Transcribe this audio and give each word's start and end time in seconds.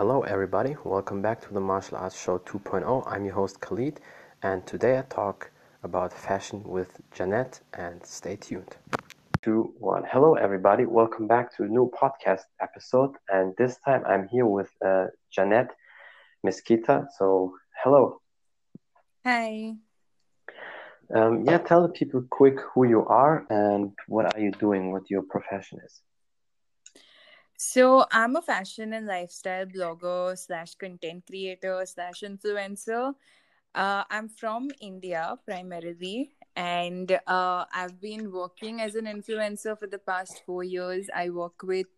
hello 0.00 0.22
everybody. 0.22 0.74
Welcome 0.82 1.20
back 1.20 1.42
to 1.42 1.52
the 1.52 1.60
Martial 1.60 1.98
Arts 1.98 2.18
Show 2.18 2.38
2.0. 2.38 3.04
I'm 3.06 3.26
your 3.26 3.34
host 3.34 3.60
Khalid, 3.60 4.00
and 4.42 4.66
today 4.66 4.98
I 4.98 5.02
talk 5.02 5.50
about 5.82 6.10
fashion 6.10 6.62
with 6.64 7.02
Jeanette 7.12 7.60
And 7.74 8.02
stay 8.06 8.36
tuned. 8.36 8.78
Two, 9.42 9.74
one. 9.78 10.04
Hello 10.10 10.36
everybody. 10.36 10.86
Welcome 10.86 11.26
back 11.26 11.54
to 11.56 11.64
a 11.64 11.66
new 11.66 11.90
podcast 12.00 12.44
episode. 12.62 13.14
And 13.28 13.52
this 13.58 13.76
time 13.84 14.02
I'm 14.06 14.26
here 14.28 14.46
with 14.46 14.70
uh, 14.82 15.08
Janet 15.30 15.68
Mesquita. 16.46 17.04
So 17.18 17.52
hello. 17.84 18.22
Hi. 19.26 19.74
Um, 21.14 21.44
yeah, 21.44 21.58
tell 21.58 21.82
the 21.82 21.92
people 21.92 22.24
quick 22.30 22.56
who 22.72 22.84
you 22.88 23.04
are 23.04 23.44
and 23.50 23.92
what 24.08 24.34
are 24.34 24.40
you 24.40 24.52
doing, 24.52 24.92
what 24.92 25.10
your 25.10 25.24
profession 25.28 25.78
is. 25.84 26.00
So 27.62 28.06
I'm 28.10 28.36
a 28.36 28.40
fashion 28.40 28.94
and 28.94 29.06
lifestyle 29.06 29.66
blogger 29.66 30.38
slash 30.38 30.76
content 30.76 31.26
creator 31.26 31.84
slash 31.84 32.22
influencer. 32.22 33.14
Uh, 33.74 34.04
I'm 34.08 34.30
from 34.30 34.70
India 34.80 35.36
primarily, 35.44 36.32
and 36.56 37.12
uh, 37.26 37.66
I've 37.70 38.00
been 38.00 38.32
working 38.32 38.80
as 38.80 38.94
an 38.94 39.04
influencer 39.04 39.78
for 39.78 39.86
the 39.86 39.98
past 39.98 40.42
four 40.46 40.64
years. 40.64 41.10
I 41.14 41.28
work 41.28 41.62
with 41.62 41.92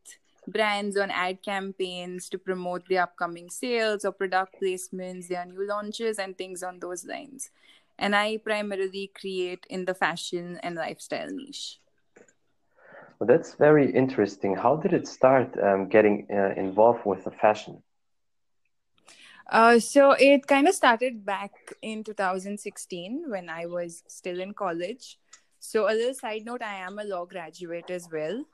brands 0.49 0.97
on 0.97 1.13
ad 1.13 1.45
campaigns 1.45 2.29
to 2.31 2.39
promote 2.39 2.89
the 2.89 2.99
upcoming 2.99 3.49
sales 3.49 4.05
or 4.05 4.11
product 4.11 4.57
placements, 4.61 5.29
their 5.29 5.47
new 5.47 5.65
launches, 5.65 6.19
and 6.19 6.37
things 6.37 6.65
on 6.65 6.81
those 6.81 7.05
lines 7.05 7.51
and 7.99 8.17
I 8.17 8.39
primarily 8.39 9.13
create 9.15 9.65
in 9.71 9.85
the 9.85 9.95
fashion 9.95 10.59
and 10.65 10.75
lifestyle 10.75 11.31
niche. 11.31 11.79
Well, 13.23 13.29
that's 13.29 13.55
very 13.55 13.89
interesting. 13.89 14.57
How 14.57 14.75
did 14.75 14.93
it 14.93 15.07
start 15.07 15.57
um, 15.63 15.89
getting 15.89 16.27
uh, 16.29 16.55
involved 16.57 17.07
with 17.07 17.23
the 17.23 17.31
fashion? 17.31 17.81
Uh, 19.49 19.79
so 19.79 20.11
it 20.19 20.45
kind 20.49 20.67
of 20.67 20.75
started 20.75 21.25
back 21.25 21.53
in 21.83 22.03
2016 22.03 23.27
when 23.29 23.49
I 23.49 23.67
was 23.67 24.03
still 24.09 24.41
in 24.41 24.55
college. 24.55 25.21
So 25.61 25.89
a 25.89 25.95
little 25.95 26.15
side 26.15 26.45
note, 26.45 26.63
I 26.63 26.79
am 26.79 26.99
a 26.99 27.05
law 27.05 27.25
graduate 27.25 27.91
as 27.91 28.09
well. 28.11 28.45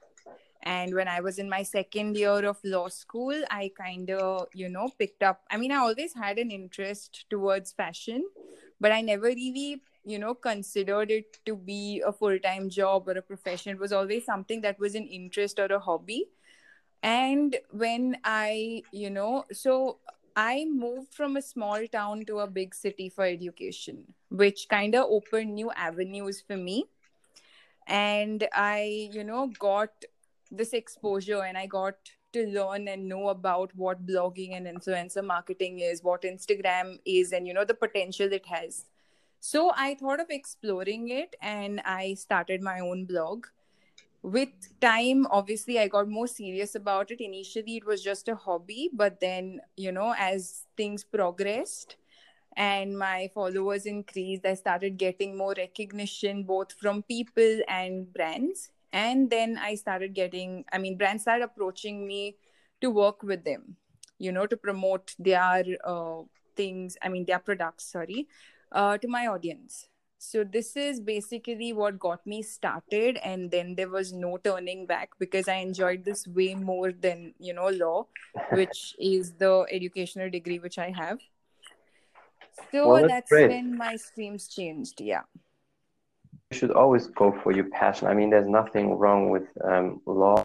And 0.63 0.95
when 0.95 1.09
I 1.09 1.21
was 1.21 1.39
in 1.39 1.49
my 1.49 1.63
second 1.63 2.19
year 2.19 2.45
of 2.45 2.59
law 2.63 2.89
school, 2.89 3.41
I 3.51 3.73
kind 3.75 4.11
of, 4.11 4.49
you 4.53 4.69
know, 4.69 4.91
picked 4.99 5.23
up. 5.23 5.45
I 5.51 5.57
mean, 5.57 5.73
I 5.73 5.77
always 5.77 6.13
had 6.13 6.37
an 6.37 6.51
interest 6.51 7.25
towards 7.31 7.73
fashion, 7.73 8.29
but 8.79 8.93
I 8.93 9.01
never 9.01 9.29
really, 9.29 9.81
you 10.05 10.19
know, 10.19 10.35
considered 10.35 11.11
it 11.11 11.39
to 11.47 11.57
be 11.57 12.03
a 12.05 12.13
full 12.13 12.39
time 12.39 12.69
job 12.71 13.09
or 13.09 13.13
a 13.13 13.23
profession. 13.23 13.73
It 13.73 13.79
was 13.79 13.93
always 13.93 14.25
something 14.25 14.61
that 14.63 14.79
was 14.79 14.95
an 14.95 15.07
interest 15.07 15.59
or 15.59 15.67
a 15.67 15.79
hobby. 15.79 16.27
And 17.03 17.57
when 17.71 18.17
I, 18.25 18.83
you 18.93 19.11
know, 19.11 19.45
so 19.53 19.99
I 20.35 20.67
moved 20.67 21.15
from 21.15 21.37
a 21.37 21.43
small 21.43 21.87
town 21.89 22.25
to 22.27 22.41
a 22.41 22.47
big 22.47 22.75
city 22.75 23.09
for 23.09 23.25
education, 23.25 24.15
which 24.31 24.69
kind 24.69 24.95
of 24.95 25.07
opened 25.09 25.55
new 25.55 25.71
avenues 25.73 26.41
for 26.41 26.57
me. 26.57 26.87
And 27.87 28.47
I, 28.53 29.11
you 29.13 29.25
know, 29.25 29.51
got 29.59 29.91
this 30.51 30.73
exposure 30.73 31.43
and 31.43 31.57
I 31.57 31.67
got 31.67 31.95
to 32.33 32.47
learn 32.47 32.89
and 32.89 33.09
know 33.09 33.29
about 33.29 33.73
what 33.75 34.07
blogging 34.07 34.57
and 34.57 34.67
influencer 34.67 35.25
marketing 35.25 35.81
is, 35.81 36.03
what 36.03 36.23
Instagram 36.23 36.99
is, 37.05 37.33
and 37.33 37.47
you 37.47 37.55
know, 37.55 37.65
the 37.65 37.75
potential 37.75 38.33
it 38.33 38.47
has. 38.47 38.85
So 39.41 39.73
I 39.77 39.95
thought 39.95 40.21
of 40.21 40.31
exploring 40.31 41.09
it 41.11 41.37
and 41.41 41.81
I 41.85 42.15
started 42.15 42.63
my 42.63 42.81
own 42.81 43.05
blog. 43.05 43.47
With 44.23 44.81
time, 44.81 45.27
obviously, 45.31 45.79
I 45.79 45.89
got 45.89 46.09
more 46.09 46.27
serious 46.27 46.75
about 46.75 47.11
it. 47.11 47.21
Initially, 47.21 47.77
it 47.77 47.87
was 47.87 48.03
just 48.03 48.29
a 48.29 48.35
hobby, 48.35 48.91
but 48.93 49.21
then, 49.21 49.61
you 49.77 49.93
know, 49.93 50.15
as 50.19 50.65
things 50.77 51.05
progressed, 51.05 51.97
and 52.57 52.99
my 52.99 53.31
followers 53.35 53.87
increased 53.87 54.45
i 54.47 54.55
started 54.55 54.97
getting 54.99 55.37
more 55.37 55.55
recognition 55.57 56.43
both 56.43 56.73
from 56.73 57.03
people 57.05 57.61
and 57.69 58.13
brands 58.13 58.71
and 58.93 59.31
then 59.31 59.59
i 59.59 59.75
started 59.75 60.15
getting 60.15 60.65
i 60.73 60.79
mean 60.79 60.97
brands 60.97 61.23
started 61.23 61.45
approaching 61.45 62.07
me 62.07 62.37
to 62.81 62.91
work 62.91 63.23
with 63.23 63.45
them 63.45 63.77
you 64.19 64.33
know 64.33 64.47
to 64.47 64.57
promote 64.57 65.15
their 65.19 65.65
uh, 65.85 66.23
things 66.57 66.97
i 67.03 67.09
mean 67.09 67.25
their 67.27 67.39
products 67.39 67.85
sorry 67.93 68.27
uh, 68.73 68.99
to 68.99 69.09
my 69.09 69.27
audience. 69.27 69.89
So 70.19 70.43
this 70.43 70.77
is 70.77 71.01
basically 71.01 71.73
what 71.73 71.99
got 71.99 72.27
me 72.27 72.43
started 72.43 73.19
and 73.23 73.51
then 73.51 73.77
there 73.77 73.89
was 73.89 74.13
no 74.13 74.37
turning 74.37 74.85
back 74.85 75.11
because 75.21 75.47
i 75.47 75.55
enjoyed 75.55 76.05
this 76.05 76.27
way 76.27 76.57
more 76.57 76.91
than 76.91 77.35
you 77.39 77.55
know 77.55 77.69
law 77.69 78.07
which 78.51 78.97
is 78.99 79.33
the 79.35 79.65
educational 79.71 80.29
degree 80.29 80.59
which 80.59 80.79
i 80.79 80.91
have. 80.91 81.19
So 82.73 82.89
well, 82.89 83.07
that's, 83.07 83.31
that's 83.31 83.49
when 83.49 83.79
my 83.79 83.95
streams 83.95 84.49
changed 84.49 85.01
yeah. 85.01 85.23
You 86.51 86.59
should 86.59 86.73
always 86.73 87.07
go 87.09 87.31
for 87.43 87.53
your 87.53 87.69
passion. 87.69 88.09
I 88.09 88.15
mean, 88.15 88.31
there's 88.31 88.49
nothing 88.49 88.97
wrong 88.97 89.29
with 89.29 89.47
um, 89.63 90.01
law, 90.07 90.43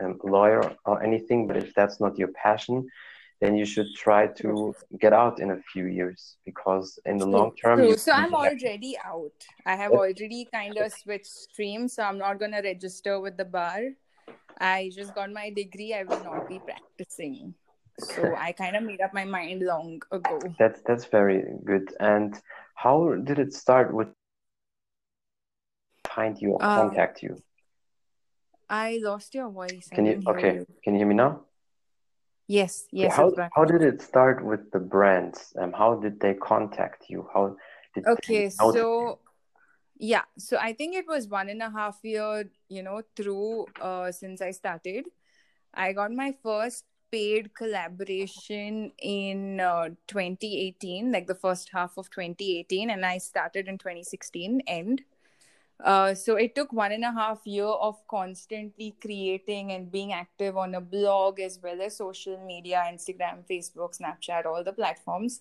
um, 0.00 0.20
lawyer, 0.22 0.72
or 0.86 1.02
anything, 1.02 1.48
but 1.48 1.56
if 1.56 1.74
that's 1.74 2.00
not 2.00 2.16
your 2.16 2.28
passion, 2.28 2.86
then 3.40 3.56
you 3.56 3.64
should 3.64 3.88
try 3.96 4.26
to 4.26 4.74
get 5.00 5.12
out 5.12 5.40
in 5.40 5.50
a 5.50 5.58
few 5.72 5.86
years 5.86 6.36
because 6.44 6.98
in 7.04 7.18
the 7.18 7.26
long 7.26 7.52
term. 7.56 7.78
True. 7.78 7.96
So 7.96 8.12
I'm 8.12 8.34
already 8.34 8.96
out. 9.04 9.32
I 9.66 9.76
have 9.76 9.92
already 9.92 10.48
kind 10.52 10.76
of 10.78 10.92
switched 10.92 11.26
streams, 11.26 11.94
so 11.94 12.04
I'm 12.04 12.18
not 12.18 12.38
gonna 12.38 12.62
register 12.62 13.20
with 13.20 13.36
the 13.36 13.44
bar. 13.44 13.80
I 14.60 14.90
just 14.94 15.14
got 15.14 15.32
my 15.32 15.50
degree. 15.50 15.94
I 15.94 16.04
will 16.04 16.22
not 16.22 16.48
be 16.48 16.60
practicing. 16.60 17.54
So 17.98 18.34
I 18.38 18.52
kind 18.52 18.76
of 18.76 18.82
made 18.82 19.00
up 19.00 19.12
my 19.12 19.24
mind 19.24 19.62
long 19.62 20.00
ago. 20.12 20.40
That's 20.58 20.80
that's 20.86 21.06
very 21.06 21.44
good. 21.64 21.92
And 22.00 22.40
how 22.74 23.14
did 23.24 23.38
it 23.38 23.52
start 23.52 23.92
with 23.92 24.08
find 26.06 26.40
you 26.40 26.52
or 26.52 26.64
um, 26.64 26.88
contact 26.88 27.22
you? 27.22 27.42
I 28.70 29.00
lost 29.02 29.34
your 29.34 29.50
voice. 29.50 29.88
Can 29.92 30.06
you 30.06 30.22
okay? 30.26 30.54
You. 30.54 30.66
Can 30.82 30.94
you 30.94 31.00
hear 31.00 31.08
me 31.08 31.14
now? 31.14 31.42
Yes, 32.46 32.86
yes. 32.92 33.14
how, 33.14 33.32
how 33.54 33.64
did 33.64 33.82
it 33.82 34.02
start 34.02 34.44
with 34.44 34.70
the 34.70 34.78
brands? 34.78 35.54
Um, 35.58 35.72
how 35.72 35.94
did 35.94 36.20
they 36.20 36.34
contact 36.34 37.06
you? 37.08 37.26
How 37.32 37.56
did 37.94 38.06
okay, 38.06 38.50
so 38.50 39.20
yeah, 39.96 40.22
so 40.36 40.58
I 40.58 40.72
think 40.72 40.94
it 40.94 41.06
was 41.06 41.28
one 41.28 41.48
and 41.48 41.62
a 41.62 41.70
half 41.70 41.98
year, 42.02 42.50
you 42.68 42.82
know, 42.82 43.02
through 43.16 43.66
uh, 43.80 44.12
since 44.12 44.42
I 44.42 44.50
started. 44.50 45.06
I 45.72 45.92
got 45.92 46.12
my 46.12 46.34
first 46.42 46.84
paid 47.10 47.54
collaboration 47.54 48.92
in 49.00 49.60
uh, 49.60 49.90
2018, 50.08 51.12
like 51.12 51.26
the 51.26 51.34
first 51.34 51.70
half 51.72 51.96
of 51.96 52.10
2018, 52.10 52.90
and 52.90 53.06
I 53.06 53.18
started 53.18 53.68
in 53.68 53.78
2016 53.78 54.62
end. 54.66 55.02
Uh, 55.82 56.14
so 56.14 56.36
it 56.36 56.54
took 56.54 56.72
one 56.72 56.92
and 56.92 57.04
a 57.04 57.10
half 57.10 57.40
year 57.44 57.64
of 57.64 57.96
constantly 58.06 58.94
creating 59.00 59.72
and 59.72 59.90
being 59.90 60.12
active 60.12 60.56
on 60.56 60.74
a 60.76 60.80
blog 60.80 61.40
as 61.40 61.58
well 61.62 61.82
as 61.82 61.96
social 61.96 62.38
media 62.46 62.84
instagram 62.92 63.42
facebook 63.50 63.98
snapchat 63.98 64.46
all 64.46 64.62
the 64.62 64.72
platforms 64.72 65.40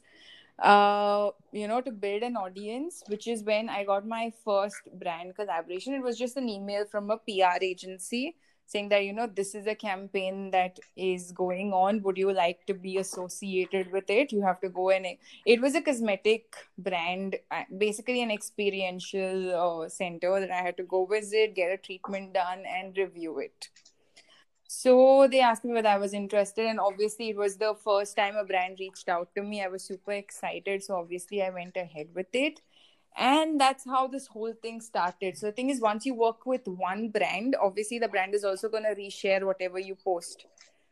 uh, 0.59 1.29
you 1.51 1.67
know 1.67 1.81
to 1.81 1.91
build 1.91 2.23
an 2.23 2.35
audience 2.35 3.03
which 3.07 3.27
is 3.27 3.43
when 3.43 3.69
i 3.69 3.83
got 3.83 4.07
my 4.07 4.31
first 4.43 4.81
brand 4.99 5.35
collaboration. 5.35 5.93
It 5.93 6.01
was 6.01 6.17
just 6.17 6.35
an 6.35 6.49
email 6.49 6.85
from 6.85 7.11
a 7.11 7.17
pr 7.17 7.61
agency 7.61 8.35
saying 8.65 8.89
that 8.89 9.03
you 9.05 9.13
know 9.13 9.27
this 9.27 9.53
is 9.55 9.67
a 9.67 9.75
campaign 9.75 10.51
that 10.51 10.79
is 10.95 11.31
going 11.31 11.73
on. 11.73 12.01
Would 12.03 12.17
you 12.17 12.31
like 12.31 12.65
to 12.67 12.73
be 12.73 12.97
associated 12.97 13.91
with 13.91 14.09
it? 14.09 14.31
You 14.31 14.41
have 14.41 14.61
to 14.61 14.69
go 14.69 14.89
and 14.89 15.05
it 15.45 15.61
was 15.61 15.75
a 15.75 15.81
cosmetic 15.81 16.55
brand 16.77 17.35
uh, 17.51 17.63
basically 17.77 18.21
an 18.21 18.31
experiential 18.31 19.83
uh, 19.83 19.89
center 19.89 20.39
that 20.39 20.51
i 20.51 20.61
had 20.61 20.77
to 20.77 20.83
go 20.83 21.05
visit 21.05 21.55
get 21.55 21.71
a 21.71 21.77
treatment 21.77 22.33
done 22.33 22.63
and 22.65 22.97
review 22.97 23.39
it. 23.39 23.69
So 24.67 25.27
they 25.27 25.39
asked 25.39 25.63
me 25.63 25.73
whether 25.73 25.89
i 25.89 25.97
was 25.97 26.13
interested 26.13 26.65
and 26.65 26.79
obviously 26.79 27.29
it 27.29 27.37
was 27.37 27.57
the 27.57 27.75
first 27.83 28.15
time 28.15 28.35
a 28.35 28.43
brand 28.43 28.77
reached 28.79 29.09
out 29.09 29.29
to 29.35 29.43
me. 29.43 29.63
I 29.63 29.67
was 29.67 29.83
super 29.83 30.13
excited 30.13 30.83
so 30.83 30.95
obviously 30.95 31.43
i 31.43 31.49
went 31.49 31.77
ahead 31.77 32.07
with 32.15 32.33
it 32.33 32.61
and 33.15 33.59
that's 33.59 33.85
how 33.85 34.07
this 34.07 34.27
whole 34.27 34.53
thing 34.53 34.81
started. 34.81 35.37
So 35.37 35.47
the 35.47 35.51
thing 35.51 35.69
is 35.69 35.79
once 35.79 36.05
you 36.05 36.15
work 36.15 36.45
with 36.45 36.67
one 36.67 37.09
brand 37.09 37.55
obviously 37.61 37.99
the 37.99 38.07
brand 38.07 38.33
is 38.33 38.43
also 38.43 38.69
going 38.69 38.83
to 38.83 38.95
reshare 38.95 39.43
whatever 39.43 39.79
you 39.79 39.95
post. 39.95 40.45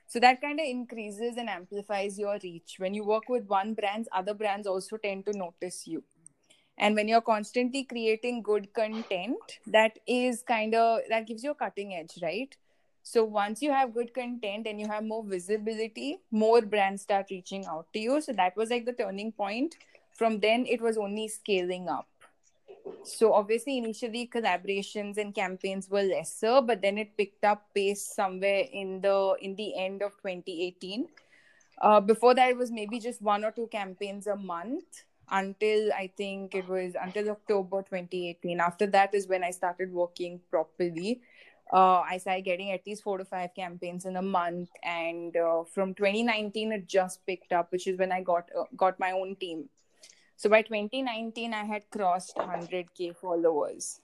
So 0.08 0.20
that 0.20 0.42
kind 0.42 0.60
of 0.60 0.66
increases 0.68 1.38
and 1.38 1.50
amplifies 1.50 2.20
your 2.20 2.38
reach. 2.44 2.76
When 2.78 2.94
you 2.94 3.06
work 3.06 3.30
with 3.30 3.48
one 3.48 3.74
brands 3.74 4.08
other 4.12 4.34
brands 4.34 4.68
also 4.68 4.98
tend 4.98 5.26
to 5.26 5.38
notice 5.38 5.88
you. 5.88 6.04
And 6.78 6.96
when 6.96 7.08
you're 7.08 7.22
constantly 7.22 7.84
creating 7.84 8.42
good 8.44 8.74
content 8.74 9.60
that 9.68 9.98
is 10.08 10.44
kind 10.44 10.76
of 10.76 11.00
that 11.10 11.28
gives 11.28 11.44
you 11.44 11.52
a 11.52 11.56
cutting 11.56 11.96
edge 11.96 12.20
right? 12.22 12.56
So 13.04 13.24
once 13.24 13.64
you 13.64 13.72
have 13.72 13.96
good 13.96 14.14
content 14.14 14.68
and 14.68 14.80
you 14.80 14.88
have 14.88 15.04
more 15.04 15.24
visibility 15.24 16.20
more 16.30 16.62
brands 16.62 17.02
start 17.02 17.28
reaching 17.32 17.66
out 17.66 17.88
to 17.94 18.00
you. 18.00 18.22
So 18.22 18.32
that 18.34 18.56
was 18.56 18.70
like 18.70 18.86
the 18.86 18.94
turning 18.94 19.32
point. 19.32 19.76
From 20.12 20.40
then 20.40 20.68
it 20.68 20.82
was 20.82 20.98
only 20.98 21.28
scaling 21.28 21.90
up 21.90 22.08
so 23.04 23.34
obviously 23.34 23.78
initially 23.78 24.28
collaborations 24.34 25.18
and 25.18 25.34
campaigns 25.34 25.90
were 25.90 26.04
lesser 26.04 26.62
but 26.62 26.82
then 26.82 26.98
it 26.98 27.16
picked 27.18 27.44
up 27.44 27.68
pace 27.74 28.06
somewhere 28.06 28.66
in 28.72 29.02
the 29.02 29.36
in 29.42 29.56
the 29.56 29.76
end 29.78 30.02
of 30.02 30.12
2018 30.22 31.08
Uh, 31.82 32.00
before 32.00 32.36
that, 32.36 32.50
it 32.50 32.58
was 32.58 32.72
maybe 32.72 33.00
just 33.00 33.22
one 33.22 33.44
or 33.44 33.52
two 33.52 33.68
campaigns 33.68 34.28
a 34.28 34.36
month 34.36 35.04
until 35.32 35.92
I 35.94 36.12
think 36.16 36.54
it 36.54 36.68
was 36.68 36.94
until 37.02 37.30
October 37.32 37.82
2018. 37.82 38.60
After 38.60 38.86
that 38.88 39.16
is 39.16 39.28
when 39.28 39.44
I 39.44 39.52
started 39.52 39.92
working 39.92 40.42
properly. 40.50 41.22
Uh, 41.74 42.02
I 42.02 42.18
started 42.18 42.44
getting 42.44 42.72
at 42.72 42.86
least 42.86 43.04
four 43.04 43.18
to 43.18 43.26
five 43.26 43.56
campaigns 43.56 44.06
in 44.06 44.18
a 44.18 44.22
month, 44.22 44.70
and 44.84 45.36
uh, 45.38 45.64
from 45.64 45.94
2019 45.96 46.72
it 46.74 46.88
just 46.88 47.26
picked 47.26 47.54
up, 47.54 47.72
which 47.72 47.88
is 47.88 47.98
when 47.98 48.12
I 48.12 48.22
got 48.22 48.50
uh, 48.60 48.66
got 48.76 49.00
my 49.00 49.12
own 49.12 49.36
team. 49.38 49.70
So 50.42 50.50
by 50.50 50.62
2019, 50.64 51.54
I 51.54 51.64
had 51.64 51.84
crossed 51.92 52.36
100k 52.36 53.16
followers, 53.16 54.02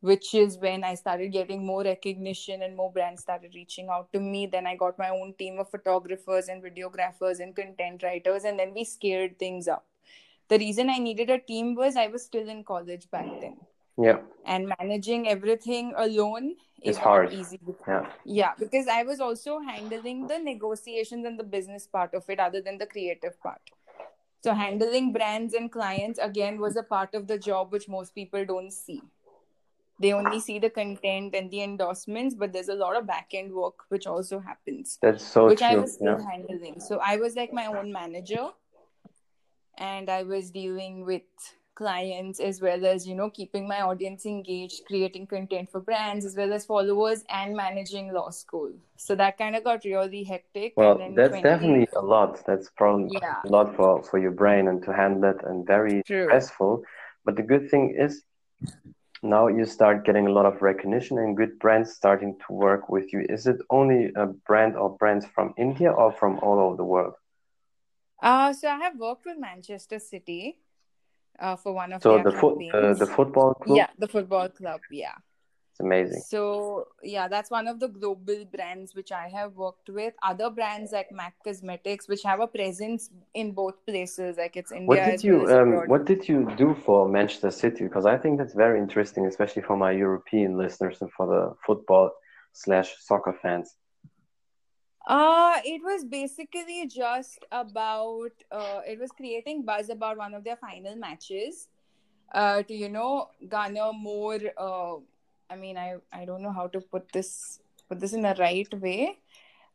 which 0.00 0.32
is 0.32 0.58
when 0.58 0.84
I 0.84 0.94
started 0.94 1.32
getting 1.32 1.66
more 1.66 1.82
recognition 1.82 2.62
and 2.62 2.76
more 2.76 2.92
brands 2.92 3.22
started 3.22 3.50
reaching 3.54 3.88
out 3.88 4.12
to 4.12 4.20
me. 4.20 4.46
Then 4.46 4.66
I 4.66 4.76
got 4.76 4.96
my 4.96 5.08
own 5.08 5.34
team 5.36 5.58
of 5.58 5.68
photographers 5.68 6.46
and 6.46 6.62
videographers 6.62 7.40
and 7.40 7.56
content 7.56 8.04
writers, 8.04 8.44
and 8.44 8.56
then 8.56 8.74
we 8.74 8.84
scaled 8.84 9.40
things 9.40 9.66
up 9.66 9.86
the 10.48 10.58
reason 10.58 10.90
I 10.90 10.98
needed 10.98 11.30
a 11.30 11.38
team 11.38 11.74
was 11.74 11.96
I 11.96 12.06
was 12.06 12.24
still 12.24 12.48
in 12.48 12.64
college 12.64 13.10
back 13.10 13.26
then. 13.40 13.56
Yeah. 13.98 14.18
And 14.44 14.72
managing 14.78 15.28
everything 15.28 15.92
alone 15.96 16.56
is 16.82 16.96
hard. 16.96 17.32
easy. 17.32 17.58
Yeah. 17.88 18.06
Yeah, 18.24 18.52
because 18.58 18.86
I 18.86 19.02
was 19.02 19.20
also 19.20 19.58
handling 19.58 20.26
the 20.26 20.38
negotiations 20.38 21.24
and 21.24 21.38
the 21.38 21.44
business 21.44 21.86
part 21.86 22.14
of 22.14 22.28
it 22.28 22.38
other 22.38 22.60
than 22.60 22.78
the 22.78 22.86
creative 22.86 23.40
part. 23.40 23.62
So 24.46 24.54
handling 24.54 25.12
brands 25.12 25.54
and 25.54 25.72
clients 25.72 26.20
again 26.22 26.60
was 26.60 26.76
a 26.76 26.82
part 26.84 27.16
of 27.16 27.26
the 27.26 27.36
job 27.36 27.72
which 27.72 27.88
most 27.88 28.14
people 28.14 28.44
don't 28.44 28.72
see. 28.72 29.02
They 29.98 30.12
only 30.12 30.38
see 30.38 30.60
the 30.60 30.70
content 30.70 31.34
and 31.34 31.50
the 31.50 31.62
endorsements, 31.64 32.36
but 32.36 32.52
there's 32.52 32.68
a 32.68 32.74
lot 32.74 32.96
of 32.96 33.08
back 33.08 33.30
end 33.34 33.52
work 33.52 33.74
which 33.88 34.06
also 34.06 34.38
happens. 34.38 35.00
That's 35.02 35.26
so 35.26 35.46
which 35.46 35.58
true. 35.58 35.66
I 35.66 35.74
was 35.74 35.94
still 35.94 36.20
yeah. 36.20 36.30
handling. 36.30 36.78
So 36.78 37.00
I 37.04 37.16
was 37.16 37.34
like 37.34 37.52
my 37.52 37.66
own 37.66 37.90
manager 37.90 38.50
and 39.78 40.08
I 40.08 40.22
was 40.22 40.52
dealing 40.52 41.04
with 41.04 41.24
clients 41.76 42.40
as 42.40 42.60
well 42.60 42.84
as 42.86 43.06
you 43.06 43.14
know 43.14 43.28
keeping 43.30 43.68
my 43.68 43.80
audience 43.82 44.26
engaged 44.26 44.84
creating 44.86 45.26
content 45.26 45.70
for 45.70 45.80
brands 45.80 46.24
as 46.24 46.34
well 46.34 46.52
as 46.52 46.64
followers 46.64 47.22
and 47.28 47.54
managing 47.54 48.12
law 48.12 48.30
school. 48.30 48.72
So 48.96 49.14
that 49.16 49.38
kind 49.38 49.54
of 49.54 49.62
got 49.62 49.84
really 49.84 50.24
hectic 50.24 50.72
well 50.76 50.98
that's 50.98 51.28
20... 51.28 51.42
definitely 51.42 51.88
a 51.94 52.00
lot. 52.00 52.44
That's 52.46 52.70
probably 52.70 53.18
yeah. 53.20 53.36
a 53.44 53.48
lot 53.48 53.76
for 53.76 54.02
for 54.02 54.18
your 54.18 54.32
brain 54.32 54.68
and 54.68 54.82
to 54.84 54.92
handle 54.92 55.30
it 55.30 55.40
and 55.44 55.66
very 55.66 56.02
True. 56.02 56.24
stressful. 56.24 56.82
But 57.24 57.36
the 57.36 57.42
good 57.42 57.70
thing 57.70 57.94
is 57.96 58.22
now 59.22 59.48
you 59.48 59.64
start 59.64 60.04
getting 60.04 60.26
a 60.26 60.32
lot 60.32 60.46
of 60.46 60.62
recognition 60.62 61.18
and 61.18 61.36
good 61.36 61.58
brands 61.58 61.92
starting 61.92 62.36
to 62.46 62.52
work 62.52 62.88
with 62.88 63.12
you. 63.12 63.26
Is 63.28 63.46
it 63.46 63.56
only 63.70 64.12
a 64.16 64.26
brand 64.26 64.76
or 64.76 64.96
brands 64.96 65.26
from 65.34 65.54
india 65.56 65.90
or 65.90 66.10
from 66.12 66.38
all 66.40 66.58
over 66.58 66.76
the 66.76 66.84
world? 66.84 67.14
Uh, 68.22 68.52
so 68.52 68.68
I 68.68 68.78
have 68.78 68.96
worked 68.98 69.26
with 69.26 69.38
Manchester 69.38 69.98
City 69.98 70.58
uh, 71.38 71.56
for 71.56 71.72
one 71.72 71.92
of 71.92 72.02
so 72.02 72.22
the 72.22 72.32
foot 72.32 72.58
uh, 72.74 72.94
the 72.94 73.06
football 73.06 73.54
club? 73.54 73.76
Yeah 73.76 73.88
the 73.98 74.08
football 74.08 74.48
club 74.48 74.80
yeah. 74.90 75.14
It's 75.72 75.80
amazing. 75.80 76.22
So 76.26 76.88
yeah 77.02 77.28
that's 77.28 77.50
one 77.50 77.68
of 77.68 77.80
the 77.80 77.88
global 77.88 78.44
brands 78.46 78.94
which 78.94 79.12
i 79.12 79.28
have 79.28 79.52
worked 79.54 79.88
with. 79.90 80.14
Other 80.22 80.50
brands 80.50 80.92
like 80.92 81.12
mac 81.12 81.34
cosmetics 81.44 82.08
which 82.08 82.22
have 82.22 82.40
a 82.40 82.46
presence 82.46 83.10
in 83.34 83.52
both 83.52 83.84
places 83.86 84.38
like 84.38 84.56
it's 84.56 84.72
india 84.72 84.86
what 84.86 85.04
did 85.04 85.24
you 85.24 85.46
um, 85.48 85.88
what 85.88 86.04
did 86.06 86.28
you 86.28 86.50
do 86.56 86.74
for 86.84 87.08
manchester 87.08 87.50
city? 87.50 87.84
Because 87.84 88.06
i 88.06 88.16
think 88.16 88.38
that's 88.38 88.54
very 88.54 88.78
interesting 88.78 89.26
especially 89.26 89.62
for 89.62 89.76
my 89.76 89.90
european 89.90 90.56
listeners 90.56 91.02
and 91.02 91.12
for 91.12 91.26
the 91.26 91.54
football 91.66 92.10
slash 92.52 92.96
soccer 93.00 93.34
fans 93.42 93.76
uh, 95.06 95.60
it 95.64 95.82
was 95.82 96.04
basically 96.04 96.86
just 96.86 97.44
about 97.52 98.32
uh, 98.50 98.80
it 98.86 98.98
was 98.98 99.10
creating 99.12 99.62
buzz 99.64 99.88
about 99.88 100.16
one 100.16 100.34
of 100.34 100.44
their 100.44 100.56
final 100.56 100.96
matches, 100.96 101.68
uh, 102.34 102.62
to 102.62 102.74
you 102.74 102.88
know 102.88 103.28
garner 103.48 103.92
more. 103.92 104.40
Uh, 104.56 104.96
I 105.50 105.56
mean, 105.56 105.76
I 105.78 105.96
I 106.12 106.24
don't 106.24 106.42
know 106.42 106.52
how 106.52 106.66
to 106.68 106.80
put 106.80 107.12
this 107.12 107.60
put 107.88 108.00
this 108.00 108.12
in 108.12 108.22
the 108.22 108.34
right 108.38 108.72
way, 108.80 109.18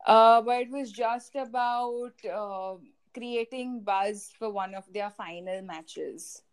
uh, 0.06 0.42
but 0.42 0.62
it 0.62 0.72
was 0.72 0.92
just 0.92 1.36
about 1.36 2.14
uh, 2.26 2.76
creating 3.14 3.82
buzz 3.82 4.32
for 4.38 4.50
one 4.52 4.76
of 4.76 4.92
their 4.94 5.10
final 5.10 5.62
matches. 5.62 6.44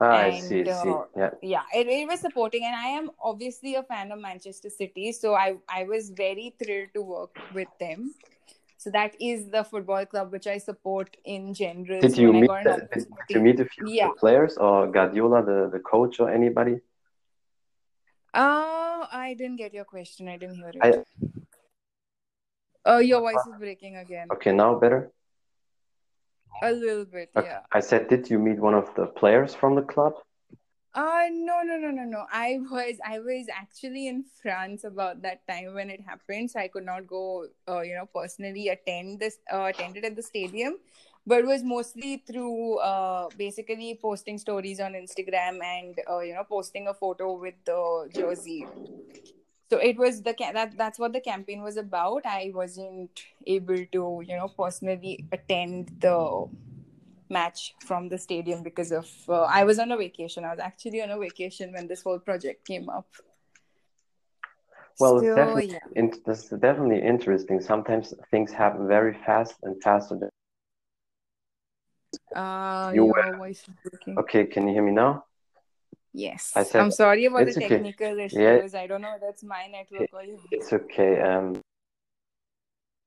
Ah, 0.00 0.20
and, 0.20 0.34
I 0.34 0.40
see, 0.40 0.60
I 0.60 0.82
see. 0.82 0.90
Uh, 0.90 1.04
yeah, 1.16 1.30
yeah 1.42 1.62
it, 1.74 1.86
it 1.86 2.06
was 2.06 2.20
supporting, 2.20 2.64
and 2.64 2.76
I 2.76 2.88
am 2.88 3.10
obviously 3.20 3.76
a 3.76 3.82
fan 3.82 4.12
of 4.12 4.20
Manchester 4.20 4.68
City, 4.68 5.12
so 5.12 5.34
I 5.34 5.56
I 5.68 5.84
was 5.84 6.10
very 6.10 6.54
thrilled 6.62 6.90
to 6.94 7.02
work 7.02 7.38
with 7.54 7.68
them. 7.80 8.14
So 8.78 8.90
that 8.90 9.16
is 9.20 9.48
the 9.50 9.64
football 9.64 10.04
club 10.04 10.32
which 10.32 10.46
I 10.46 10.58
support 10.58 11.16
in 11.24 11.54
general. 11.54 12.00
Did 12.00 12.18
you 12.18 12.32
meet 12.32 12.50
the, 12.50 12.86
did 12.92 13.34
you 13.34 13.40
meet 13.40 13.58
a 13.58 13.64
few 13.64 13.88
yeah. 13.88 14.10
players 14.18 14.58
or 14.58 14.86
Guardiola, 14.86 15.42
the 15.42 15.70
the 15.72 15.80
coach, 15.80 16.20
or 16.20 16.30
anybody? 16.30 16.78
Oh, 18.34 19.06
I 19.10 19.32
didn't 19.32 19.56
get 19.56 19.72
your 19.72 19.86
question. 19.86 20.28
I 20.28 20.36
didn't 20.36 20.56
hear 20.56 20.72
it. 20.74 20.82
I, 20.82 20.92
Oh, 22.86 22.98
your 22.98 23.20
voice 23.20 23.44
is 23.48 23.58
breaking 23.58 23.96
again. 23.96 24.28
Okay, 24.32 24.52
now 24.52 24.76
better. 24.78 25.10
A 26.62 26.72
little 26.72 27.04
bit, 27.04 27.30
okay. 27.36 27.46
yeah. 27.46 27.60
I 27.72 27.80
said, 27.80 28.08
did 28.08 28.30
you 28.30 28.38
meet 28.38 28.58
one 28.58 28.74
of 28.74 28.94
the 28.94 29.06
players 29.06 29.54
from 29.54 29.74
the 29.74 29.82
club? 29.82 30.14
Uh 30.96 31.28
no 31.30 31.60
no 31.62 31.76
no 31.76 31.90
no 31.90 32.04
no. 32.04 32.24
I 32.32 32.58
was 32.70 32.96
I 33.06 33.18
was 33.18 33.48
actually 33.52 34.08
in 34.08 34.24
France 34.40 34.82
about 34.82 35.20
that 35.20 35.46
time 35.46 35.74
when 35.74 35.90
it 35.90 36.00
happened, 36.00 36.50
so 36.50 36.58
I 36.58 36.68
could 36.68 36.86
not 36.86 37.06
go 37.06 37.48
uh, 37.68 37.82
you 37.82 37.94
know 37.94 38.08
personally 38.14 38.68
attend 38.68 39.20
this 39.20 39.36
uh, 39.52 39.64
attended 39.64 40.06
at 40.06 40.16
the 40.16 40.22
stadium, 40.22 40.78
but 41.26 41.40
it 41.40 41.46
was 41.46 41.62
mostly 41.62 42.22
through 42.26 42.78
uh, 42.78 43.28
basically 43.36 43.98
posting 44.00 44.38
stories 44.38 44.80
on 44.80 44.94
Instagram 44.94 45.62
and 45.62 46.00
uh, 46.08 46.20
you 46.20 46.32
know 46.32 46.44
posting 46.44 46.88
a 46.88 46.94
photo 46.94 47.34
with 47.34 47.56
the 47.66 48.08
jersey. 48.14 48.64
So 49.68 49.78
it 49.78 49.96
was 49.96 50.22
the 50.22 50.34
that 50.52 50.76
that's 50.76 50.98
what 50.98 51.12
the 51.12 51.20
campaign 51.20 51.62
was 51.62 51.76
about. 51.76 52.24
I 52.24 52.52
wasn't 52.54 53.22
able 53.46 53.84
to 53.92 54.22
you 54.24 54.36
know 54.36 54.48
personally 54.48 55.24
attend 55.32 55.90
the 56.00 56.48
match 57.28 57.74
from 57.84 58.08
the 58.08 58.18
stadium 58.18 58.62
because 58.62 58.92
of 58.92 59.08
uh, 59.28 59.42
I 59.42 59.64
was 59.64 59.78
on 59.78 59.90
a 59.90 59.96
vacation. 59.96 60.44
I 60.44 60.50
was 60.50 60.60
actually 60.60 61.02
on 61.02 61.10
a 61.10 61.18
vacation 61.18 61.72
when 61.72 61.88
this 61.88 62.02
whole 62.02 62.20
project 62.20 62.64
came 62.64 62.88
up. 62.88 63.08
Well, 64.98 65.18
so, 65.20 65.26
it's 65.26 65.36
definitely 65.36 65.72
yeah. 65.72 65.78
in, 65.94 66.12
is 66.26 66.44
definitely 66.44 67.02
interesting. 67.02 67.60
Sometimes 67.60 68.14
things 68.30 68.52
happen 68.52 68.88
very 68.88 69.14
fast 69.26 69.56
and 69.62 69.82
faster 69.82 70.16
than. 70.16 70.30
Uh, 72.34 72.92
you 72.94 73.06
your 73.06 73.36
voice 73.36 73.62
is 73.68 73.74
breaking. 73.82 74.18
Okay, 74.18 74.46
can 74.46 74.66
you 74.68 74.74
hear 74.74 74.82
me 74.82 74.92
now? 74.92 75.25
Yes. 76.16 76.52
I 76.56 76.64
I'm 76.78 76.90
sorry 76.90 77.26
about 77.26 77.44
the 77.44 77.52
technical 77.52 78.12
okay. 78.12 78.24
issues. 78.24 78.72
Yeah. 78.72 78.80
I 78.80 78.86
don't 78.86 79.02
know 79.02 79.16
that's 79.20 79.44
my 79.44 79.66
network 79.66 80.08
or 80.14 80.22
yours. 80.22 80.40
It's 80.50 80.72
okay. 80.72 81.20
Um, 81.20 81.60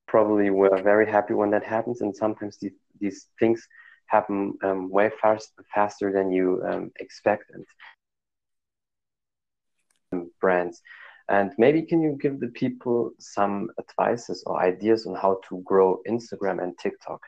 probably 0.08 0.52
we're 0.52 0.80
very 0.84 1.10
happy 1.10 1.34
when 1.34 1.50
that 1.50 1.64
happens, 1.64 2.02
and 2.02 2.16
sometimes 2.16 2.58
these 2.62 2.78
these 3.00 3.26
things 3.40 3.68
happen 4.06 4.54
um, 4.64 4.92
way 4.92 5.10
fast, 5.20 5.54
faster 5.74 6.12
than 6.12 6.32
you 6.32 6.62
um, 6.70 6.92
expect 7.00 7.46
and 7.56 7.66
um, 10.14 10.30
brands. 10.40 10.80
And 11.30 11.52
maybe 11.58 11.82
can 11.82 12.04
you 12.04 12.16
give 12.22 12.40
the 12.40 12.50
people 12.50 13.12
some 13.18 13.72
advices 13.80 14.44
or 14.46 14.62
ideas 14.62 15.08
on 15.08 15.16
how 15.16 15.42
to 15.50 15.64
grow 15.66 16.00
Instagram 16.08 16.62
and 16.62 16.78
TikTok? 16.78 17.22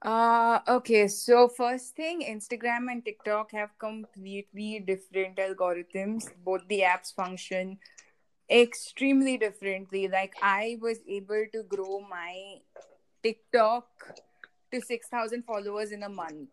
Uh 0.00 0.60
okay, 0.68 1.08
so 1.08 1.48
first 1.48 1.96
thing, 1.96 2.22
Instagram 2.22 2.86
and 2.90 3.04
TikTok 3.04 3.50
have 3.50 3.70
completely 3.78 4.78
different 4.78 5.36
algorithms. 5.38 6.30
Both 6.44 6.68
the 6.68 6.82
apps 6.82 7.12
function 7.12 7.78
extremely 8.48 9.38
differently. 9.38 10.06
Like 10.06 10.34
I 10.40 10.78
was 10.80 10.98
able 11.08 11.46
to 11.52 11.62
grow 11.64 12.00
my 12.08 12.58
TikTok 13.24 13.86
to 14.70 14.80
6,000 14.80 15.42
followers 15.44 15.90
in 15.90 16.04
a 16.04 16.08
month. 16.08 16.50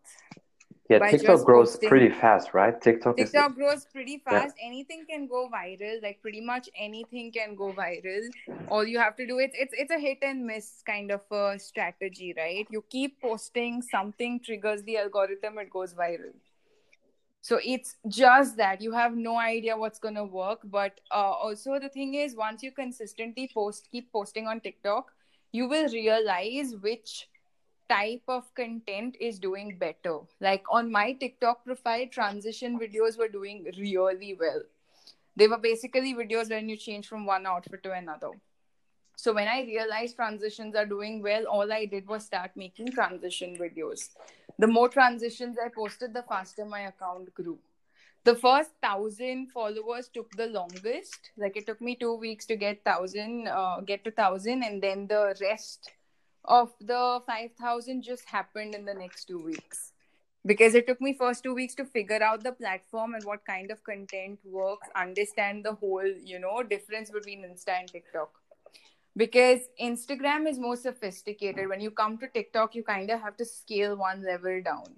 Yeah, 0.88 0.98
TikTok 1.10 1.44
grows 1.44 1.70
posting. 1.70 1.88
pretty 1.88 2.10
fast, 2.10 2.54
right? 2.54 2.80
TikTok 2.80 3.16
TikTok 3.16 3.50
is... 3.50 3.56
grows 3.56 3.86
pretty 3.92 4.18
fast. 4.18 4.54
Yeah. 4.58 4.66
Anything 4.66 5.04
can 5.08 5.26
go 5.26 5.48
viral. 5.52 6.00
Like 6.02 6.22
pretty 6.22 6.40
much 6.40 6.68
anything 6.78 7.32
can 7.32 7.56
go 7.56 7.72
viral. 7.72 8.28
All 8.68 8.86
you 8.86 8.98
have 8.98 9.16
to 9.16 9.26
do 9.26 9.38
it's 9.38 9.56
it's 9.58 9.74
it's 9.76 9.90
a 9.90 9.98
hit 9.98 10.18
and 10.22 10.46
miss 10.46 10.82
kind 10.86 11.10
of 11.10 11.22
a 11.30 11.58
strategy, 11.58 12.34
right? 12.36 12.66
You 12.70 12.84
keep 12.88 13.20
posting, 13.20 13.82
something 13.82 14.40
triggers 14.40 14.82
the 14.84 14.98
algorithm, 14.98 15.58
it 15.58 15.70
goes 15.70 15.94
viral. 15.94 16.34
So 17.40 17.60
it's 17.64 17.96
just 18.08 18.56
that 18.56 18.80
you 18.80 18.92
have 18.92 19.16
no 19.16 19.38
idea 19.38 19.76
what's 19.76 19.98
gonna 19.98 20.24
work. 20.24 20.60
But 20.64 21.00
uh, 21.10 21.32
also 21.46 21.78
the 21.80 21.88
thing 21.88 22.14
is, 22.14 22.36
once 22.36 22.62
you 22.62 22.70
consistently 22.70 23.50
post, 23.52 23.88
keep 23.90 24.12
posting 24.12 24.46
on 24.46 24.60
TikTok, 24.60 25.12
you 25.52 25.68
will 25.68 25.88
realize 25.88 26.74
which 26.80 27.28
type 27.88 28.22
of 28.28 28.54
content 28.54 29.16
is 29.20 29.38
doing 29.38 29.76
better. 29.78 30.18
Like 30.40 30.64
on 30.70 30.90
my 30.90 31.12
TikTok 31.12 31.64
profile, 31.64 32.06
transition 32.10 32.78
videos 32.78 33.18
were 33.18 33.28
doing 33.28 33.66
really 33.76 34.36
well. 34.38 34.62
They 35.36 35.48
were 35.48 35.58
basically 35.58 36.14
videos 36.14 36.50
when 36.50 36.68
you 36.68 36.76
change 36.76 37.06
from 37.06 37.26
one 37.26 37.46
outfit 37.46 37.82
to 37.82 37.92
another. 37.92 38.30
So 39.16 39.32
when 39.32 39.48
I 39.48 39.62
realized 39.62 40.16
transitions 40.16 40.74
are 40.74 40.86
doing 40.86 41.22
well, 41.22 41.44
all 41.46 41.72
I 41.72 41.86
did 41.86 42.06
was 42.06 42.24
start 42.24 42.50
making 42.54 42.92
transition 42.92 43.56
videos. 43.56 44.10
The 44.58 44.66
more 44.66 44.88
transitions 44.88 45.56
I 45.62 45.68
posted, 45.68 46.14
the 46.14 46.22
faster 46.22 46.64
my 46.64 46.80
account 46.80 47.34
grew. 47.34 47.58
The 48.24 48.34
first 48.34 48.70
thousand 48.82 49.52
followers 49.52 50.08
took 50.08 50.30
the 50.32 50.48
longest. 50.48 51.30
Like 51.36 51.56
it 51.56 51.66
took 51.66 51.80
me 51.80 51.94
two 51.94 52.14
weeks 52.14 52.44
to 52.46 52.56
get 52.56 52.82
thousand, 52.84 53.46
uh, 53.48 53.80
get 53.80 54.04
to 54.04 54.10
thousand, 54.10 54.64
and 54.64 54.82
then 54.82 55.06
the 55.06 55.36
rest 55.40 55.92
of 56.46 56.72
the 56.80 57.20
five 57.26 57.52
thousand 57.60 58.02
just 58.02 58.24
happened 58.28 58.74
in 58.74 58.84
the 58.84 58.94
next 58.94 59.26
two 59.26 59.42
weeks. 59.42 59.92
Because 60.44 60.76
it 60.76 60.86
took 60.86 61.00
me 61.00 61.12
first 61.12 61.42
two 61.42 61.54
weeks 61.54 61.74
to 61.74 61.84
figure 61.84 62.22
out 62.22 62.44
the 62.44 62.52
platform 62.52 63.14
and 63.14 63.24
what 63.24 63.44
kind 63.44 63.70
of 63.70 63.82
content 63.82 64.38
works 64.44 64.88
understand 64.94 65.64
the 65.64 65.72
whole 65.72 66.06
you 66.06 66.38
know 66.38 66.62
difference 66.62 67.10
between 67.10 67.42
insta 67.42 67.78
and 67.80 67.88
tiktok. 67.88 68.30
Because 69.16 69.60
instagram 69.80 70.48
is 70.48 70.58
more 70.58 70.76
sophisticated. 70.76 71.68
When 71.68 71.80
you 71.80 71.90
come 71.90 72.18
to 72.18 72.28
tiktok 72.28 72.74
you 72.74 72.84
kind 72.84 73.10
of 73.10 73.20
have 73.20 73.36
to 73.38 73.44
scale 73.44 73.96
one 73.96 74.24
level 74.24 74.62
down 74.62 74.94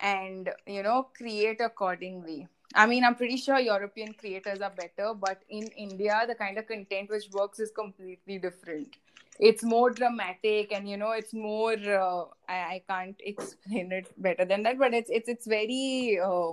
and 0.00 0.50
you 0.66 0.82
know 0.82 1.08
create 1.16 1.60
accordingly. 1.60 2.46
I 2.74 2.86
mean 2.86 3.02
i'm 3.02 3.14
pretty 3.14 3.38
sure 3.38 3.58
european 3.58 4.12
creators 4.12 4.60
are 4.60 4.72
better 4.78 5.14
but 5.14 5.42
in 5.48 5.68
india 5.68 6.24
the 6.28 6.34
kind 6.34 6.58
of 6.58 6.66
content 6.68 7.08
which 7.08 7.28
works 7.32 7.58
is 7.58 7.70
completely 7.70 8.38
different 8.38 8.96
it's 9.38 9.62
more 9.62 9.90
dramatic 9.90 10.72
and 10.72 10.88
you 10.88 10.96
know 10.96 11.12
it's 11.12 11.32
more 11.32 11.72
uh, 11.72 12.24
I, 12.48 12.56
I 12.74 12.82
can't 12.88 13.16
explain 13.20 13.92
it 13.92 14.08
better 14.20 14.44
than 14.44 14.62
that 14.64 14.78
but 14.78 14.94
it's 14.94 15.10
it's 15.10 15.28
it's 15.28 15.46
very 15.46 16.18
uh, 16.22 16.52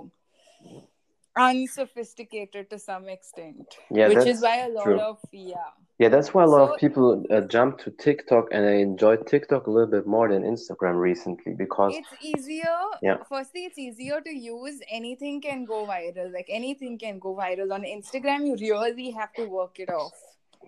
unsophisticated 1.36 2.70
to 2.70 2.78
some 2.78 3.08
extent 3.08 3.76
Yeah, 3.90 4.08
which 4.08 4.26
is 4.26 4.40
why 4.42 4.58
a 4.66 4.68
lot 4.68 4.84
true. 4.84 5.00
of 5.00 5.18
yeah 5.32 5.72
Yeah, 5.98 6.10
that's 6.14 6.32
why 6.34 6.44
a 6.44 6.46
lot 6.46 6.66
So- 6.68 6.74
of 6.74 6.80
people 6.80 7.24
uh, 7.30 7.40
jump 7.54 7.78
to 7.84 7.90
TikTok, 7.90 8.48
and 8.52 8.66
I 8.66 8.74
enjoy 8.86 9.16
TikTok 9.16 9.66
a 9.66 9.70
little 9.70 9.90
bit 9.96 10.06
more 10.06 10.28
than 10.32 10.42
Instagram 10.42 10.98
recently 11.00 11.52
because 11.54 11.94
it's 12.00 12.14
easier 12.30 12.78
Yeah. 13.02 13.18
firstly 13.28 13.64
it's 13.68 13.78
easier 13.78 14.20
to 14.28 14.32
use 14.32 14.80
anything 15.00 15.40
can 15.48 15.64
go 15.64 15.86
viral 15.92 16.32
like 16.38 16.48
anything 16.60 16.98
can 17.04 17.18
go 17.18 17.34
viral 17.42 17.72
on 17.78 17.82
instagram 17.96 18.46
you 18.50 18.56
really 18.72 19.10
have 19.20 19.32
to 19.40 19.44
work 19.58 19.78
it 19.86 19.90
off 19.90 20.18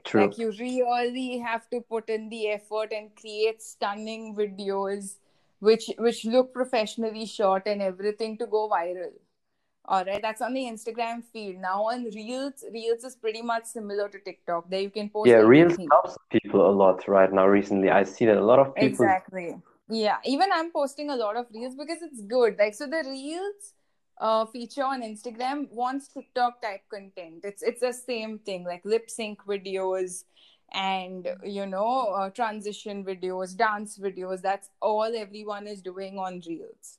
true. 0.04 0.22
like 0.22 0.38
you 0.38 0.50
really 0.58 1.38
have 1.38 1.68
to 1.70 1.80
put 1.80 2.08
in 2.08 2.28
the 2.28 2.48
effort 2.48 2.92
and 2.92 3.14
create 3.16 3.62
stunning 3.62 4.34
videos 4.34 5.16
which 5.60 5.90
which 5.98 6.24
look 6.24 6.52
professionally 6.52 7.26
shot 7.26 7.62
and 7.66 7.82
everything 7.82 8.36
to 8.38 8.46
go 8.46 8.68
viral 8.68 9.12
all 9.86 10.04
right 10.04 10.22
that's 10.22 10.40
on 10.42 10.52
the 10.54 10.60
instagram 10.60 11.22
feed 11.32 11.58
now 11.60 11.82
on 11.84 12.04
reels 12.14 12.64
reels 12.72 13.04
is 13.04 13.16
pretty 13.16 13.42
much 13.42 13.64
similar 13.64 14.08
to 14.08 14.18
tiktok 14.20 14.68
there 14.70 14.80
you 14.80 14.90
can 14.90 15.08
post 15.08 15.28
Yeah, 15.28 15.36
Reels 15.36 15.76
helps 15.90 16.16
people 16.30 16.68
a 16.70 16.74
lot 16.80 17.08
right 17.08 17.32
now. 17.32 17.46
Recently, 17.46 17.90
I 17.90 18.02
see 18.04 18.26
that 18.26 18.36
a 18.36 18.44
lot 18.44 18.58
of 18.58 18.74
people. 18.74 18.86
exactly 18.86 19.56
yeah 19.88 20.18
even 20.24 20.50
i'm 20.52 20.70
posting 20.70 21.08
a 21.10 21.16
lot 21.16 21.36
of 21.36 21.46
reels 21.54 21.74
because 21.74 22.02
it's 22.02 22.20
good 22.22 22.56
like 22.58 22.74
so 22.74 22.86
the 22.86 23.02
reels 23.06 23.72
uh, 24.20 24.44
feature 24.46 24.84
on 24.84 25.02
instagram 25.02 25.70
wants 25.70 26.08
tiktok 26.08 26.60
type 26.62 26.82
content. 26.92 27.44
It's 27.44 27.62
it's 27.62 27.80
the 27.80 27.92
same 27.92 28.38
thing 28.38 28.64
like 28.64 28.84
lip 28.84 29.10
sync 29.10 29.44
videos 29.44 30.24
and 30.72 31.28
you 31.44 31.66
know 31.66 32.14
uh, 32.18 32.30
transition 32.30 33.04
videos 33.04 33.56
dance 33.56 33.98
videos. 33.98 34.42
That's 34.42 34.70
all 34.80 35.10
everyone 35.16 35.66
is 35.66 35.82
doing 35.82 36.18
on 36.18 36.42
reels. 36.46 36.98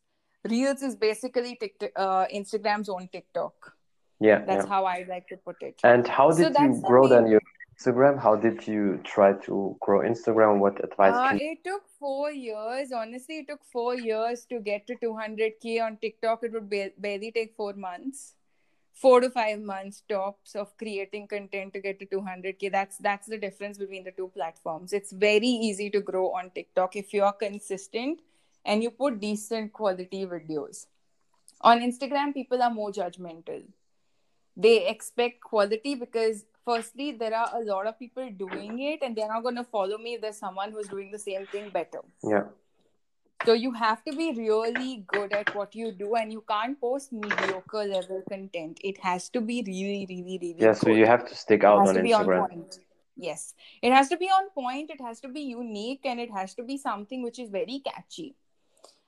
Reels 0.49 0.81
is 0.81 0.95
basically 0.95 1.57
TikTok, 1.59 1.91
uh, 1.95 2.25
instagram's 2.33 2.89
own 2.89 3.09
tiktok. 3.11 3.75
Yeah, 4.21 4.43
that's 4.45 4.65
yeah. 4.65 4.69
how 4.69 4.85
i 4.85 5.05
like 5.07 5.27
to 5.29 5.38
put 5.38 5.61
it. 5.61 5.79
And 5.83 6.07
how 6.07 6.31
did 6.31 6.53
that's 6.53 6.77
you 6.77 6.81
grow 6.85 7.07
then 7.07 7.27
your 7.27 7.41
Instagram? 7.79 8.19
How 8.21 8.36
did 8.36 8.67
you 8.67 9.00
try 9.03 9.33
to 9.33 9.77
grow 9.79 10.00
Instagram? 10.00 10.59
What 10.59 10.83
advice 10.83 11.13
Uh, 11.13 11.29
can 11.29 11.39
it 11.41 11.63
took 11.63 11.83
four 11.98 12.31
years. 12.31 12.91
Honestly, 12.91 13.39
it 13.39 13.48
took 13.48 13.63
four 13.63 13.95
years 13.95 14.45
to 14.48 14.59
get 14.59 14.86
to 14.88 14.95
200k 14.95 15.79
on 15.79 15.98
TikTok. 15.98 16.43
It 16.43 16.51
would 16.51 16.69
ba- 16.69 16.91
barely 16.98 17.31
take 17.31 17.55
four 17.55 17.74
months, 17.74 18.36
four 18.91 19.21
to 19.21 19.29
five 19.29 19.62
months 19.62 20.03
tops 20.09 20.55
of 20.55 20.75
creating 20.77 21.27
content 21.29 21.74
to 21.74 21.79
get 21.79 22.00
to 22.00 22.05
200k. 22.05 22.69
That's 22.69 22.98
that's 22.98 23.27
the 23.27 23.38
difference 23.38 23.77
between 23.77 24.03
the 24.03 24.12
two 24.12 24.27
platforms. 24.27 24.91
It's 24.91 25.13
very 25.13 25.48
easy 25.48 25.89
to 25.91 26.01
grow 26.01 26.27
on 26.31 26.51
TikTok 26.51 26.98
if 26.98 27.13
you 27.13 27.24
are 27.24 27.33
consistent 27.33 28.19
and 28.65 28.83
you 28.83 28.91
put 28.91 29.21
decent 29.21 29.71
quality 29.71 30.25
videos. 30.25 30.88
On 31.62 31.79
Instagram, 31.79 32.33
people 32.33 32.62
are 32.62 32.74
more 32.74 32.91
judgmental. 32.91 33.63
They 34.57 34.88
expect 34.89 35.39
quality 35.39 35.95
because 35.95 36.43
firstly 36.66 37.12
there 37.12 37.36
are 37.36 37.50
a 37.62 37.63
lot 37.63 37.88
of 37.88 37.98
people 37.98 38.30
doing 38.32 38.80
it 38.80 39.00
and 39.01 39.16
they're 39.16 39.28
not 39.28 39.44
going 39.44 39.56
to 39.56 39.63
follow 39.63 39.98
me 39.98 40.16
if 40.16 40.22
there's 40.22 40.38
someone 40.38 40.72
who's 40.72 40.88
doing 40.88 41.12
the 41.12 41.20
same 41.20 41.46
thing 41.48 41.70
better. 41.70 42.00
Yeah, 42.24 42.44
so 43.46 43.54
you 43.54 43.72
have 43.72 44.04
to 44.04 44.12
be 44.16 44.34
really 44.38 45.06
good 45.08 45.32
at 45.32 45.56
what 45.56 45.74
you 45.74 45.94
do 45.94 46.16
and 46.16 46.32
you 46.32 46.44
can't 46.48 46.80
post 46.80 47.13
mediocre 47.13 47.86
level 47.86 48.22
content. 48.30 48.80
It 48.84 48.98
has 49.00 49.30
to 49.30 49.42
be 49.42 49.63
really 49.66 50.06
really 50.10 50.38
really 50.42 50.56
yeah. 50.58 50.74
So 50.74 50.89
you 50.89 51.06
have 51.06 51.25
to 51.28 51.36
stick 51.36 51.63
it 51.63 51.66
out 51.66 51.80
has 51.80 51.89
on 51.89 51.96
to 51.96 52.01
be 52.01 52.12
Instagram. 52.12 52.44
on 52.44 52.50
point. 52.50 52.80
Yes. 53.16 53.54
It 53.82 53.94
has 53.94 54.10
to 54.10 54.18
be 54.18 54.25
on 54.25 54.50
point 54.50 54.89
it 54.89 55.00
has 55.01 55.22
to 55.22 55.30
be 55.30 55.42
unique 55.42 56.01
and 56.04 56.20
it 56.20 56.32
has 56.32 56.54
to 56.56 56.63
be 56.63 56.78
something 56.78 57.24
which 57.24 57.39
is 57.39 57.50
very 57.50 57.82
catchy. 57.86 58.36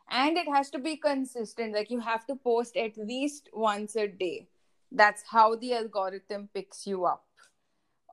And 0.10 0.38
it 0.38 0.48
has 0.48 0.70
to 0.72 0.79
be 0.79 0.96
consistent 0.96 1.74
like 1.74 1.91
you 1.91 2.00
have 2.00 2.25
to 2.27 2.36
post 2.36 2.77
at 2.77 2.98
least 2.98 3.50
once 3.53 3.96
a 3.98 4.08
day. 4.08 4.48
That's 4.91 5.24
how 5.29 5.55
the 5.55 5.74
algorithm 5.74 6.50
picks 6.53 6.88
you 6.88 7.05
up 7.05 7.25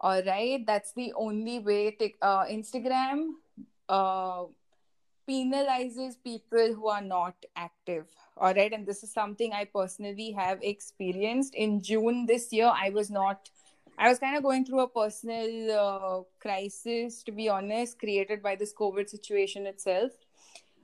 all 0.00 0.22
right 0.22 0.64
that's 0.66 0.92
the 0.92 1.12
only 1.16 1.58
way 1.58 1.90
to, 1.90 2.10
uh, 2.22 2.44
instagram 2.46 3.30
uh, 3.88 4.44
penalizes 5.28 6.14
people 6.24 6.72
who 6.74 6.88
are 6.88 7.02
not 7.02 7.34
active. 7.54 8.06
All 8.38 8.54
right 8.54 8.72
and 8.72 8.86
this 8.86 9.02
is 9.02 9.12
something 9.12 9.52
i 9.52 9.64
personally 9.64 10.30
have 10.32 10.58
experienced. 10.62 11.54
In 11.54 11.82
june 11.82 12.24
this 12.26 12.52
year 12.52 12.70
i 12.74 12.90
was 12.90 13.10
not 13.10 13.50
i 13.98 14.08
was 14.08 14.18
kind 14.18 14.36
of 14.36 14.42
going 14.42 14.64
through 14.64 14.80
a 14.80 14.88
personal 14.88 15.72
uh, 15.84 16.22
crisis 16.40 17.22
to 17.24 17.32
be 17.32 17.48
honest 17.48 17.98
created 17.98 18.42
by 18.42 18.54
this 18.54 18.72
covid 18.72 19.10
situation 19.10 19.66
itself 19.66 20.12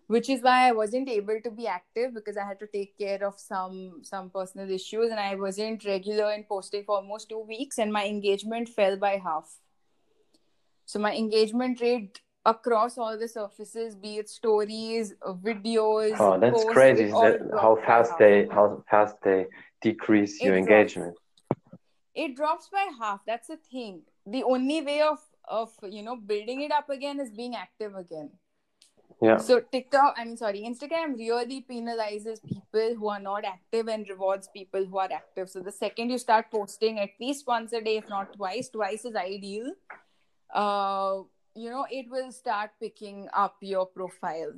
which 0.07 0.29
is 0.29 0.43
why 0.43 0.69
i 0.69 0.73
wasn't 0.73 1.09
able 1.09 1.41
to 1.43 1.51
be 1.51 1.67
active 1.67 2.13
because 2.15 2.37
i 2.37 2.45
had 2.47 2.59
to 2.59 2.67
take 2.67 2.97
care 2.99 3.25
of 3.27 3.39
some 3.39 4.01
some 4.03 4.31
personal 4.31 4.71
issues 4.71 5.11
and 5.11 5.21
i 5.21 5.35
wasn't 5.35 5.85
regular 5.85 6.31
in 6.33 6.45
posting 6.45 6.85
for 6.85 6.97
almost 6.97 7.29
2 7.29 7.39
weeks 7.39 7.79
and 7.79 7.93
my 7.93 8.05
engagement 8.07 8.69
fell 8.69 8.97
by 8.97 9.17
half 9.17 9.57
so 10.85 10.99
my 10.99 11.15
engagement 11.15 11.81
rate 11.81 12.21
across 12.47 12.99
all 12.99 13.19
the 13.19 13.27
surfaces 13.29 13.95
be 13.95 14.17
it 14.19 14.29
stories 14.29 15.15
videos 15.43 16.17
Oh, 16.21 16.39
that's 16.39 16.53
posts, 16.53 16.73
crazy. 16.73 17.07
That 17.07 17.41
how 17.61 17.77
fast 17.77 18.19
they 18.19 18.47
how 18.51 18.85
fast 18.91 19.17
they 19.23 19.47
decrease 19.81 20.43
your 20.43 20.55
It 20.57 20.67
drops. 20.67 20.71
engagement. 20.71 21.17
it 22.15 22.37
drops 22.37 22.69
by 22.69 22.87
half 22.99 23.21
that's 23.27 23.49
the 23.49 23.57
thing 23.57 24.03
the 24.27 24.43
only 24.45 24.83
way 24.83 25.01
of 25.01 25.19
of 25.49 25.73
you 25.97 26.03
know 26.03 26.17
building 26.17 26.61
it 26.67 26.73
up 26.73 26.89
again 26.91 27.19
is 27.21 27.31
being 27.31 27.55
active 27.55 27.97
again 27.97 28.31
Yeah, 29.25 29.38
So 29.38 29.61
TikTok, 29.61 30.16
I 30.19 30.25
mean, 30.25 30.37
sorry, 30.37 30.61
Instagram 30.62 31.16
really 31.16 31.64
penalizes 31.69 32.43
people 32.47 32.95
who 32.95 33.09
are 33.09 33.21
not 33.21 33.45
active 33.45 33.88
and 33.88 34.07
rewards 34.09 34.49
people 34.54 34.85
who 34.85 34.99
are 34.99 35.09
active. 35.11 35.49
So 35.49 35.61
the 35.61 35.73
second 35.73 36.11
you 36.11 36.19
start 36.19 36.50
posting 36.50 36.99
at 36.99 37.11
least 37.19 37.47
once 37.47 37.73
a 37.73 37.81
day, 37.81 37.97
if 37.97 38.09
not 38.09 38.35
twice, 38.35 38.69
twice 38.69 39.07
is 39.07 39.16
ideal. 39.16 39.73
Uh, 40.52 41.23
you 41.54 41.71
know, 41.71 41.87
it 41.90 42.11
will 42.11 42.33
start 42.33 42.73
picking 42.81 43.28
up 43.33 43.57
your 43.62 43.87
profile. 43.87 44.52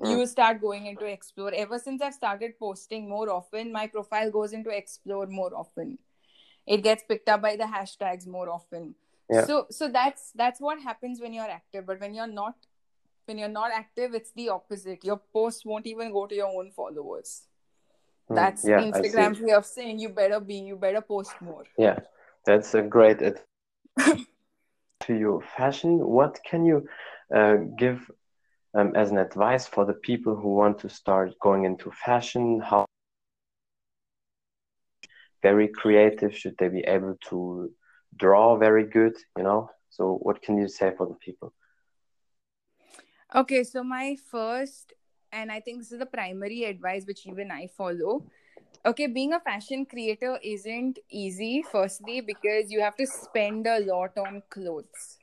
Mm. 0.00 0.10
You 0.10 0.16
will 0.18 0.26
start 0.26 0.60
going 0.60 0.86
into 0.86 1.06
explore. 1.06 1.52
Ever 1.54 1.78
since 1.78 2.02
I've 2.02 2.14
started 2.14 2.58
posting 2.58 3.08
more 3.08 3.30
often, 3.30 3.70
my 3.70 3.86
profile 3.86 4.30
goes 4.30 4.52
into 4.52 4.70
explore 4.70 5.26
more 5.26 5.54
often. 5.54 5.98
It 6.66 6.82
gets 6.82 7.04
picked 7.04 7.28
up 7.28 7.42
by 7.42 7.54
the 7.56 7.64
hashtags 7.64 8.26
more 8.26 8.48
often. 8.50 8.94
Yeah. 9.30 9.44
So 9.44 9.66
so 9.70 9.88
that's 9.88 10.32
that's 10.32 10.60
what 10.60 10.80
happens 10.80 11.20
when 11.20 11.32
you're 11.32 11.50
active. 11.50 11.86
But 11.86 12.00
when 12.00 12.14
you're 12.14 12.26
not 12.26 12.54
when 13.28 13.38
you're 13.38 13.48
not 13.48 13.70
active, 13.72 14.14
it's 14.14 14.32
the 14.32 14.48
opposite. 14.48 15.04
Your 15.04 15.20
posts 15.32 15.64
won't 15.64 15.86
even 15.86 16.10
go 16.10 16.26
to 16.26 16.34
your 16.34 16.48
own 16.48 16.70
followers. 16.70 17.42
Mm, 18.30 18.36
That's 18.36 18.64
yeah, 18.64 18.80
Instagram's 18.80 19.40
way 19.40 19.52
of 19.52 19.66
saying 19.66 19.98
you 19.98 20.08
better 20.08 20.40
be, 20.40 20.54
you 20.54 20.76
better 20.76 21.02
post 21.02 21.32
more. 21.40 21.64
Yeah, 21.76 21.98
that's 22.46 22.74
a 22.74 22.82
great 22.82 23.18
to 25.00 25.14
your 25.14 25.42
fashion. 25.56 25.98
What 25.98 26.40
can 26.48 26.64
you 26.64 26.88
uh, 27.34 27.56
give 27.78 28.10
um, 28.74 28.96
as 28.96 29.10
an 29.10 29.18
advice 29.18 29.66
for 29.66 29.84
the 29.84 29.92
people 29.92 30.34
who 30.34 30.54
want 30.54 30.78
to 30.80 30.88
start 30.88 31.38
going 31.40 31.64
into 31.64 31.90
fashion? 31.90 32.60
How 32.60 32.86
very 35.42 35.68
creative 35.68 36.34
should 36.36 36.56
they 36.58 36.68
be 36.68 36.80
able 36.80 37.16
to 37.28 37.70
draw 38.16 38.56
very 38.56 38.84
good? 38.84 39.14
You 39.36 39.44
know. 39.44 39.70
So 39.90 40.18
what 40.22 40.42
can 40.42 40.58
you 40.58 40.68
say 40.68 40.92
for 40.96 41.06
the 41.06 41.14
people? 41.14 41.52
Okay, 43.34 43.62
so 43.64 43.82
my 43.84 44.16
first, 44.30 44.92
and 45.32 45.52
I 45.52 45.60
think 45.60 45.78
this 45.78 45.92
is 45.92 45.98
the 45.98 46.06
primary 46.06 46.64
advice 46.64 47.04
which 47.06 47.26
even 47.26 47.50
I 47.50 47.66
follow. 47.66 48.24
Okay, 48.86 49.06
being 49.06 49.32
a 49.34 49.40
fashion 49.40 49.86
creator 49.86 50.38
isn't 50.42 50.98
easy, 51.10 51.62
firstly, 51.62 52.20
because 52.20 52.70
you 52.70 52.80
have 52.80 52.96
to 52.96 53.06
spend 53.06 53.66
a 53.66 53.80
lot 53.80 54.16
on 54.18 54.42
clothes. 54.50 55.18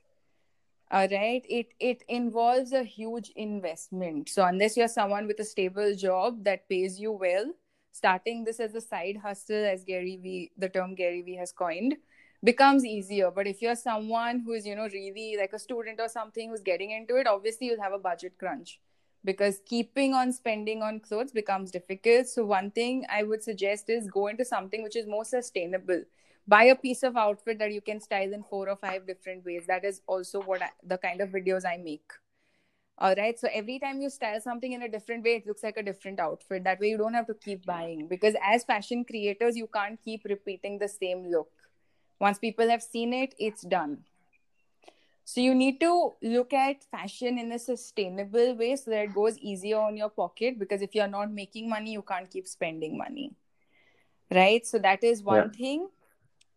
all 0.97 1.07
right 1.11 1.45
it 1.57 1.69
it 1.89 2.03
involves 2.15 2.71
a 2.79 2.83
huge 2.83 3.29
investment 3.43 4.29
so 4.33 4.43
unless 4.49 4.77
you're 4.77 4.91
someone 4.95 5.27
with 5.31 5.39
a 5.43 5.47
stable 5.51 5.95
job 6.03 6.43
that 6.47 6.67
pays 6.73 6.99
you 7.03 7.11
well 7.23 7.47
starting 7.99 8.43
this 8.49 8.59
as 8.65 8.75
a 8.75 8.81
side 8.81 9.17
hustle 9.25 9.65
as 9.71 9.83
gary 9.89 10.15
vee 10.25 10.51
the 10.65 10.69
term 10.77 10.93
gary 11.01 11.21
vee 11.29 11.35
has 11.43 11.51
coined 11.63 11.95
becomes 12.43 12.85
easier. 12.85 13.31
But 13.31 13.47
if 13.47 13.61
you're 13.61 13.75
someone 13.75 14.39
who 14.39 14.53
is 14.53 14.65
you 14.65 14.75
know 14.75 14.87
really 14.91 15.37
like 15.39 15.53
a 15.53 15.59
student 15.59 15.99
or 15.99 16.09
something 16.09 16.49
who's 16.49 16.61
getting 16.61 16.91
into 16.91 17.15
it 17.17 17.27
obviously 17.27 17.67
you'll 17.67 17.81
have 17.81 17.93
a 17.93 17.99
budget 17.99 18.37
crunch. 18.37 18.79
Because 19.23 19.59
keeping 19.65 20.13
on 20.13 20.31
spending 20.31 20.83
on 20.83 20.99
clothes 20.99 21.31
becomes 21.31 21.71
difficult. 21.71 22.27
So 22.27 22.45
one 22.45 22.71
thing 22.71 23.05
i 23.09 23.23
would 23.23 23.43
suggest 23.43 23.89
is 23.89 24.07
go 24.07 24.27
into 24.27 24.45
something 24.45 24.83
which 24.83 24.95
is 24.95 25.07
more 25.07 25.25
sustainable. 25.25 26.03
Buy 26.47 26.65
a 26.65 26.75
piece 26.75 27.01
of 27.01 27.17
outfit 27.17 27.57
that 27.57 27.73
you 27.73 27.81
can 27.81 27.99
style 27.99 28.31
in 28.31 28.43
four 28.43 28.69
or 28.69 28.75
five 28.75 29.07
different 29.07 29.43
ways. 29.45 29.63
That 29.67 29.83
is 29.83 30.01
also 30.05 30.41
what 30.41 30.61
I, 30.61 30.69
the 30.83 30.99
kind 30.99 31.21
of 31.21 31.29
videos 31.29 31.65
i 31.65 31.77
make. 31.77 32.11
All 32.97 33.15
right 33.15 33.37
so 33.37 33.49
every 33.51 33.79
time 33.79 33.99
you 34.01 34.09
style 34.09 34.39
something 34.39 34.71
in 34.73 34.83
a 34.83 34.89
different 34.89 35.23
way 35.23 35.35
it 35.35 35.47
looks 35.47 35.63
like 35.63 35.77
a 35.77 35.83
different 35.83 36.19
outfit. 36.19 36.63
That 36.63 36.79
way 36.79 36.89
you 36.89 36.97
don't 36.97 37.13
have 37.13 37.27
to 37.27 37.33
keep 37.33 37.65
buying. 37.65 38.07
Because 38.07 38.35
as 38.43 38.63
fashion 38.63 39.03
creators 39.03 39.57
you 39.57 39.67
can't 39.67 39.99
keep 40.03 40.23
repeating 40.25 40.77
the 40.79 40.87
same 40.87 41.25
look 41.31 41.49
once 42.19 42.39
people 42.39 42.69
have 42.69 42.83
seen 42.83 43.13
it 43.13 43.35
it's 43.37 43.61
done. 43.61 43.99
So 45.27 45.41
you 45.41 45.55
need 45.55 45.79
to 45.79 46.13
look 46.21 46.53
at 46.53 46.83
fashion 46.83 47.39
in 47.39 47.51
a 47.51 47.57
sustainable 47.57 48.55
way 48.55 48.75
so 48.75 48.91
that 48.91 49.05
it 49.05 49.15
goes 49.15 49.39
easier 49.39 49.79
on 49.79 49.97
your 49.97 50.09
pocket 50.09 50.59
because 50.59 50.83
if 50.83 50.93
you're 50.93 51.07
not 51.07 51.31
making 51.31 51.67
money 51.67 51.93
you 51.93 52.03
can't 52.03 52.29
keep 52.29 52.47
spending 52.47 52.97
money. 52.97 53.33
Right? 54.31 54.65
So 54.65 54.77
that 54.79 55.03
is 55.03 55.23
one 55.23 55.51
yeah. 55.51 55.57
thing. 55.57 55.87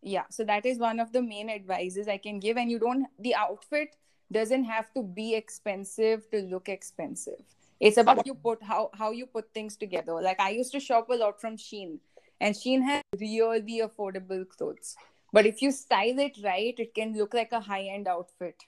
Yeah. 0.03 0.25
So 0.31 0.45
that 0.45 0.67
is 0.67 0.79
one 0.79 1.01
of 1.01 1.13
the 1.13 1.23
main 1.23 1.49
advices 1.51 2.09
i 2.09 2.19
can 2.19 2.39
give. 2.39 2.57
And 2.59 2.71
you 2.71 2.79
don't 2.79 3.07
the 3.19 3.35
outfit 3.35 3.97
doesn't 4.31 4.65
have 4.65 4.93
to 4.93 5.03
be 5.03 5.35
expensive 5.35 6.31
to 6.31 6.43
look 6.43 6.69
expensive. 6.69 7.41
It's 7.81 7.97
about 7.97 8.27
you 8.27 8.35
put 8.35 8.63
how 8.63 8.91
how 8.93 9.13
you 9.13 9.27
put 9.27 9.53
things 9.55 9.77
together. 9.77 10.13
Like 10.13 10.41
i 10.41 10.51
used 10.51 10.73
to 10.73 10.81
shop 10.81 11.09
a 11.09 11.15
lot 11.15 11.41
from 11.41 11.57
shein. 11.57 11.99
And 12.41 12.55
shein 12.55 12.83
has 12.83 13.03
really 13.19 13.81
affordable 13.81 14.49
clothes 14.49 14.97
but 15.33 15.47
if 15.47 15.63
you 15.63 15.71
style 15.71 16.19
it 16.19 16.39
right 16.43 16.75
it 16.79 16.95
can 16.95 17.17
look 17.17 17.35
like 17.35 17.53
a 17.53 17.61
high 17.61 17.85
end 17.85 18.09
outfit. 18.09 18.65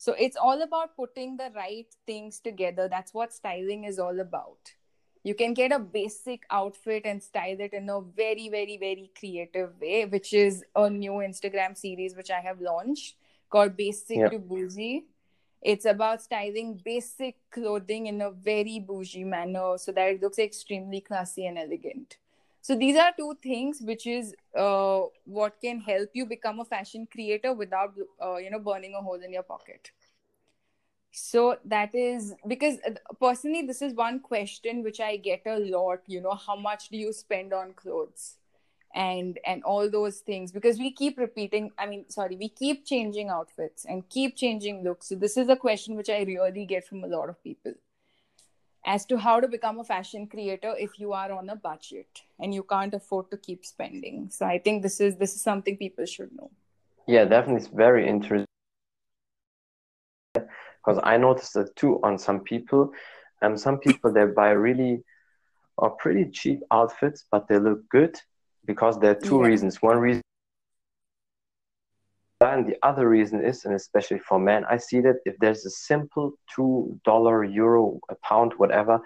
So 0.00 0.12
it's 0.12 0.36
all 0.36 0.62
about 0.62 0.96
putting 0.96 1.36
the 1.36 1.50
right 1.56 1.92
things 2.06 2.38
together. 2.38 2.88
That's 2.88 3.12
what 3.12 3.32
styling 3.32 3.82
is 3.82 3.98
all 3.98 4.20
about. 4.20 4.74
You 5.24 5.34
can 5.34 5.54
get 5.54 5.72
a 5.72 5.80
basic 5.80 6.44
outfit 6.50 7.02
and 7.04 7.20
style 7.20 7.56
it 7.58 7.72
in 7.72 7.90
a 7.90 8.00
very 8.00 8.48
very 8.48 8.76
very 8.78 9.10
creative 9.18 9.72
way 9.80 10.04
which 10.04 10.32
is 10.32 10.64
a 10.76 10.88
new 10.88 11.14
instagram 11.28 11.76
series 11.76 12.16
which 12.16 12.30
i 12.30 12.40
have 12.40 12.60
launched 12.60 13.16
called 13.50 13.76
basic 13.76 14.18
yeah. 14.18 14.28
to 14.28 14.38
bougie. 14.38 15.06
It's 15.60 15.86
about 15.86 16.22
styling 16.22 16.80
basic 16.84 17.36
clothing 17.50 18.06
in 18.06 18.20
a 18.20 18.30
very 18.30 18.78
bougie 18.78 19.24
manner 19.24 19.76
so 19.76 19.90
that 19.92 20.08
it 20.12 20.22
looks 20.22 20.38
extremely 20.38 21.00
classy 21.00 21.46
and 21.46 21.58
elegant 21.58 22.18
so 22.68 22.74
these 22.76 22.96
are 22.98 23.12
two 23.16 23.34
things 23.42 23.78
which 23.80 24.06
is 24.06 24.34
uh, 24.54 25.00
what 25.24 25.58
can 25.58 25.80
help 25.80 26.10
you 26.12 26.26
become 26.26 26.60
a 26.60 26.66
fashion 26.66 27.08
creator 27.10 27.54
without 27.54 27.94
uh, 28.22 28.36
you 28.36 28.50
know 28.50 28.58
burning 28.58 28.94
a 28.94 29.00
hole 29.00 29.22
in 29.28 29.32
your 29.32 29.42
pocket. 29.42 29.90
So 31.10 31.56
that 31.64 31.94
is 31.94 32.34
because 32.46 32.76
uh, 32.86 32.90
personally 33.18 33.62
this 33.62 33.80
is 33.80 33.94
one 33.94 34.20
question 34.20 34.82
which 34.82 35.00
i 35.00 35.16
get 35.16 35.46
a 35.46 35.58
lot 35.58 36.00
you 36.06 36.20
know 36.20 36.34
how 36.34 36.56
much 36.56 36.90
do 36.90 36.98
you 36.98 37.14
spend 37.14 37.54
on 37.54 37.72
clothes? 37.72 38.36
And 38.94 39.38
and 39.46 39.64
all 39.64 39.90
those 39.90 40.18
things 40.18 40.52
because 40.52 40.78
we 40.78 40.92
keep 40.92 41.18
repeating 41.18 41.70
i 41.78 41.86
mean 41.86 42.04
sorry 42.10 42.36
we 42.36 42.50
keep 42.50 42.84
changing 42.84 43.28
outfits 43.30 43.86
and 43.86 44.08
keep 44.10 44.36
changing 44.36 44.84
looks. 44.84 45.08
So 45.08 45.14
this 45.14 45.38
is 45.38 45.48
a 45.48 45.56
question 45.56 45.96
which 45.96 46.10
i 46.10 46.22
really 46.22 46.66
get 46.66 46.86
from 46.86 47.04
a 47.04 47.06
lot 47.18 47.30
of 47.30 47.42
people 47.42 47.72
as 48.94 49.04
to 49.12 49.18
how 49.26 49.38
to 49.44 49.48
become 49.54 49.78
a 49.80 49.84
fashion 49.84 50.26
creator 50.26 50.74
if 50.86 50.98
you 50.98 51.12
are 51.12 51.30
on 51.38 51.50
a 51.50 51.56
budget 51.68 52.22
and 52.40 52.54
you 52.58 52.62
can't 52.74 52.94
afford 53.00 53.30
to 53.30 53.36
keep 53.48 53.64
spending 53.64 54.28
so 54.30 54.46
i 54.46 54.58
think 54.58 54.82
this 54.82 55.00
is 55.08 55.16
this 55.22 55.34
is 55.34 55.42
something 55.50 55.76
people 55.76 56.12
should 56.16 56.36
know 56.40 56.50
yeah 57.06 57.24
definitely 57.24 57.62
it's 57.62 57.74
very 57.86 58.08
interesting 58.08 58.48
because 60.88 61.00
I 61.04 61.16
noticed 61.18 61.54
that 61.54 61.74
too 61.76 62.00
on 62.02 62.18
some 62.18 62.40
people. 62.40 62.92
Um, 63.42 63.56
some 63.56 63.78
people 63.78 64.12
they 64.12 64.24
buy 64.24 64.50
really 64.50 65.02
or 65.76 65.90
pretty 65.90 66.30
cheap 66.30 66.60
outfits, 66.70 67.24
but 67.30 67.46
they 67.46 67.58
look 67.58 67.88
good 67.88 68.16
because 68.64 68.98
there 68.98 69.12
are 69.12 69.20
two 69.20 69.40
yeah. 69.40 69.48
reasons. 69.48 69.82
One 69.82 69.98
reason, 69.98 70.22
and 72.40 72.66
the 72.66 72.76
other 72.82 73.08
reason 73.08 73.44
is, 73.44 73.64
and 73.64 73.74
especially 73.74 74.20
for 74.20 74.38
men, 74.38 74.64
I 74.70 74.76
see 74.76 75.00
that 75.00 75.16
if 75.24 75.36
there's 75.40 75.66
a 75.66 75.70
simple 75.70 76.32
two 76.54 76.98
dollar, 77.04 77.44
euro, 77.44 78.00
a 78.08 78.14
pound, 78.16 78.52
whatever, 78.56 79.00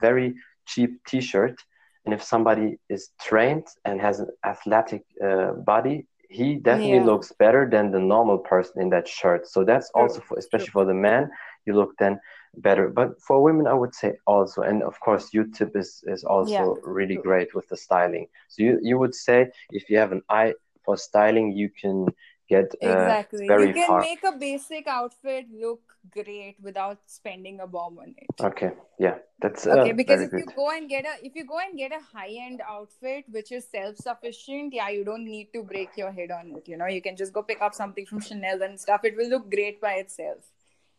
very 0.00 0.34
cheap 0.66 0.90
T-shirt, 1.06 1.58
and 2.04 2.14
if 2.14 2.22
somebody 2.22 2.78
is 2.88 3.10
trained 3.20 3.66
and 3.84 4.00
has 4.00 4.20
an 4.20 4.28
athletic 4.44 5.04
uh, 5.24 5.52
body, 5.52 6.06
he 6.30 6.54
definitely 6.54 6.94
yeah. 6.94 7.04
looks 7.04 7.32
better 7.38 7.68
than 7.68 7.90
the 7.90 7.98
normal 7.98 8.38
person 8.38 8.80
in 8.80 8.88
that 8.88 9.06
shirt 9.06 9.48
so 9.48 9.64
that's 9.64 9.90
also 9.96 10.20
for, 10.20 10.38
especially 10.38 10.68
for 10.68 10.84
the 10.84 10.94
man 10.94 11.28
you 11.66 11.74
look 11.74 11.90
then 11.98 12.18
better 12.58 12.88
but 12.88 13.20
for 13.20 13.42
women 13.42 13.66
i 13.66 13.74
would 13.74 13.94
say 13.94 14.12
also 14.26 14.62
and 14.62 14.82
of 14.84 14.98
course 15.00 15.30
youtube 15.34 15.74
is 15.74 16.04
is 16.06 16.22
also 16.22 16.52
yeah. 16.52 16.74
really 16.84 17.16
great 17.16 17.52
with 17.52 17.68
the 17.68 17.76
styling 17.76 18.26
so 18.48 18.62
you, 18.62 18.78
you 18.80 18.96
would 18.96 19.14
say 19.14 19.50
if 19.70 19.90
you 19.90 19.98
have 19.98 20.12
an 20.12 20.22
eye 20.30 20.54
for 20.84 20.96
styling 20.96 21.52
you 21.52 21.68
can 21.68 22.06
get 22.50 22.74
uh, 22.82 22.88
exactly. 22.88 23.46
very 23.46 23.68
you 23.68 23.74
can 23.74 23.86
far. 23.86 24.00
make 24.00 24.22
a 24.24 24.32
basic 24.32 24.86
outfit 24.88 25.46
look 25.64 25.80
great 26.16 26.56
without 26.60 26.98
spending 27.06 27.60
a 27.60 27.66
bomb 27.66 27.98
on 27.98 28.14
it. 28.18 28.44
Okay. 28.48 28.70
Yeah. 28.98 29.18
That's 29.40 29.66
uh, 29.66 29.70
okay 29.70 29.92
because 29.92 30.20
if 30.22 30.30
good. 30.30 30.40
you 30.40 30.46
go 30.56 30.70
and 30.70 30.88
get 30.88 31.06
a 31.10 31.14
if 31.26 31.34
you 31.34 31.44
go 31.50 31.58
and 31.64 31.78
get 31.82 31.92
a 31.98 32.00
high 32.14 32.34
end 32.46 32.62
outfit 32.68 33.24
which 33.36 33.52
is 33.52 33.66
self 33.74 33.96
sufficient 33.96 34.74
yeah 34.78 34.90
you 34.96 35.04
don't 35.04 35.24
need 35.24 35.52
to 35.54 35.62
break 35.62 35.96
your 35.96 36.12
head 36.12 36.30
on 36.30 36.50
it 36.56 36.68
you 36.68 36.76
know? 36.76 36.86
You 36.86 37.00
can 37.00 37.16
just 37.16 37.32
go 37.32 37.42
pick 37.42 37.62
up 37.62 37.74
something 37.74 38.06
from 38.06 38.20
chanel 38.20 38.62
and 38.62 38.78
stuff. 38.78 39.04
It 39.04 39.16
will 39.16 39.28
look 39.28 39.50
great 39.50 39.80
by 39.80 39.92
itself. 40.04 40.50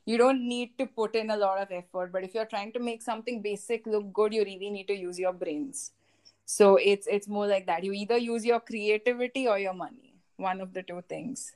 You 0.05 0.17
don't 0.17 0.47
need 0.47 0.77
to 0.79 0.87
put 0.87 1.15
in 1.15 1.29
a 1.29 1.37
lot 1.37 1.59
of 1.59 1.71
effort 1.71 2.11
but 2.11 2.23
if 2.23 2.33
you're 2.33 2.51
trying 2.53 2.71
to 2.73 2.79
make 2.79 3.01
something 3.01 3.41
basic 3.41 3.85
look 3.85 4.13
good 4.13 4.33
you 4.33 4.43
really 4.43 4.71
need 4.77 4.87
to 4.93 4.95
use 4.95 5.19
your 5.19 5.33
brains. 5.33 5.91
So 6.45 6.77
it's 6.77 7.07
it's 7.07 7.27
more 7.27 7.47
like 7.47 7.67
that. 7.67 7.83
You 7.83 7.93
either 7.93 8.17
use 8.17 8.45
your 8.45 8.59
creativity 8.59 9.47
or 9.47 9.59
your 9.59 9.73
money 9.73 10.11
one 10.41 10.62
of 10.62 10.73
the 10.73 10.84
two 10.84 11.04
things. 11.08 11.56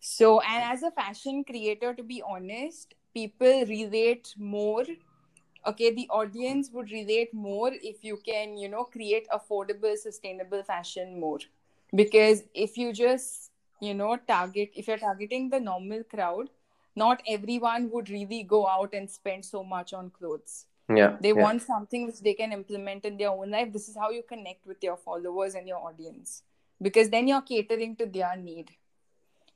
So, 0.00 0.40
and 0.40 0.62
as 0.62 0.82
a 0.82 0.90
fashion 0.90 1.42
creator, 1.44 1.92
to 1.94 2.02
be 2.02 2.22
honest, 2.22 2.94
people 3.12 3.64
relate 3.66 4.34
more. 4.38 4.84
Okay, 5.66 5.92
the 5.92 6.08
audience 6.10 6.70
would 6.72 6.92
relate 6.92 7.34
more 7.34 7.72
if 7.72 8.04
you 8.04 8.18
can, 8.24 8.56
you 8.56 8.68
know, 8.68 8.84
create 8.84 9.26
affordable, 9.30 9.96
sustainable 9.96 10.62
fashion 10.62 11.18
more. 11.18 11.40
Because 11.94 12.44
if 12.54 12.78
you 12.78 12.92
just, 12.92 13.50
you 13.80 13.94
know, 13.94 14.16
target, 14.16 14.70
if 14.76 14.86
you're 14.86 14.98
targeting 14.98 15.50
the 15.50 15.58
normal 15.58 16.04
crowd, 16.04 16.50
not 16.94 17.20
everyone 17.26 17.90
would 17.90 18.08
really 18.08 18.42
go 18.44 18.66
out 18.68 18.94
and 18.94 19.10
spend 19.10 19.44
so 19.44 19.64
much 19.64 19.92
on 19.92 20.10
clothes. 20.10 20.66
Yeah. 20.88 21.16
They 21.20 21.30
yeah. 21.30 21.42
want 21.42 21.62
something 21.62 22.06
which 22.06 22.20
they 22.20 22.34
can 22.34 22.52
implement 22.52 23.04
in 23.04 23.16
their 23.16 23.30
own 23.30 23.50
life. 23.50 23.72
This 23.72 23.88
is 23.88 23.96
how 23.96 24.10
you 24.10 24.22
connect 24.22 24.66
with 24.66 24.82
your 24.82 24.96
followers 24.96 25.56
and 25.56 25.66
your 25.66 25.78
audience 25.78 26.42
because 26.80 27.08
then 27.10 27.28
you're 27.28 27.42
catering 27.42 27.96
to 27.96 28.06
their 28.06 28.36
need 28.36 28.70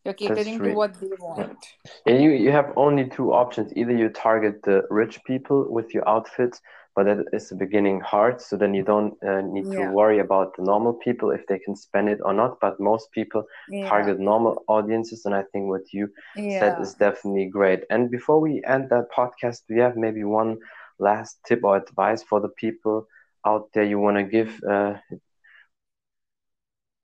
you're 0.04 0.14
catering 0.14 0.58
to 0.58 0.72
what 0.72 0.98
they 1.00 1.10
want 1.18 1.58
yeah. 1.84 2.12
and 2.12 2.22
you 2.22 2.30
you 2.30 2.50
have 2.50 2.72
only 2.76 3.08
two 3.08 3.32
options 3.32 3.72
either 3.76 3.94
you 3.94 4.08
target 4.08 4.62
the 4.62 4.82
rich 4.90 5.20
people 5.24 5.66
with 5.68 5.92
your 5.92 6.08
outfits 6.08 6.60
but 6.96 7.04
that 7.04 7.24
is 7.32 7.48
the 7.50 7.54
beginning 7.54 8.00
hard 8.00 8.40
so 8.40 8.56
then 8.56 8.74
you 8.74 8.82
don't 8.82 9.14
uh, 9.22 9.40
need 9.42 9.66
yeah. 9.66 9.86
to 9.86 9.90
worry 9.90 10.18
about 10.18 10.56
the 10.56 10.62
normal 10.62 10.94
people 10.94 11.30
if 11.30 11.46
they 11.46 11.58
can 11.58 11.76
spend 11.76 12.08
it 12.08 12.18
or 12.24 12.32
not 12.32 12.58
but 12.60 12.80
most 12.80 13.10
people 13.12 13.44
yeah. 13.68 13.88
target 13.88 14.18
normal 14.18 14.64
audiences 14.68 15.24
and 15.26 15.34
i 15.34 15.42
think 15.52 15.68
what 15.68 15.92
you 15.92 16.08
said 16.36 16.80
is 16.80 16.94
definitely 16.94 17.46
great 17.46 17.84
and 17.90 18.10
before 18.10 18.40
we 18.40 18.62
end 18.66 18.88
that 18.88 19.06
podcast 19.16 19.60
do 19.68 19.74
you 19.74 19.82
have 19.82 19.96
maybe 19.96 20.24
one 20.24 20.58
last 20.98 21.38
tip 21.46 21.62
or 21.62 21.76
advice 21.76 22.22
for 22.22 22.40
the 22.40 22.48
people 22.48 23.06
out 23.46 23.68
there 23.72 23.84
you 23.84 23.98
want 23.98 24.16
to 24.16 24.22
give 24.22 24.60
uh, 24.68 24.94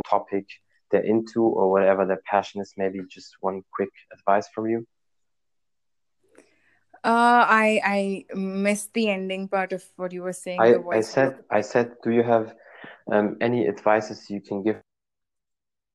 topic 0.09 0.47
they're 0.91 1.05
into 1.05 1.43
or 1.43 1.71
whatever 1.71 2.07
their 2.07 2.23
passion 2.25 2.61
is 2.61 2.73
maybe 2.77 3.01
just 3.09 3.37
one 3.41 3.63
quick 3.73 3.91
advice 4.13 4.49
from 4.55 4.67
you 4.69 4.87
uh, 7.07 7.47
I 7.65 7.81
I 7.85 8.35
missed 8.35 8.93
the 8.93 9.09
ending 9.11 9.47
part 9.47 9.73
of 9.73 9.85
what 9.95 10.11
you 10.13 10.23
were 10.23 10.33
saying. 10.33 10.61
I, 10.61 10.75
I 10.91 11.01
said 11.03 11.39
I 11.49 11.61
said, 11.61 11.95
do 12.03 12.11
you 12.11 12.25
have 12.25 12.53
um, 13.13 13.37
any 13.41 13.69
advices 13.69 14.29
you 14.29 14.41
can 14.41 14.65
give 14.65 14.81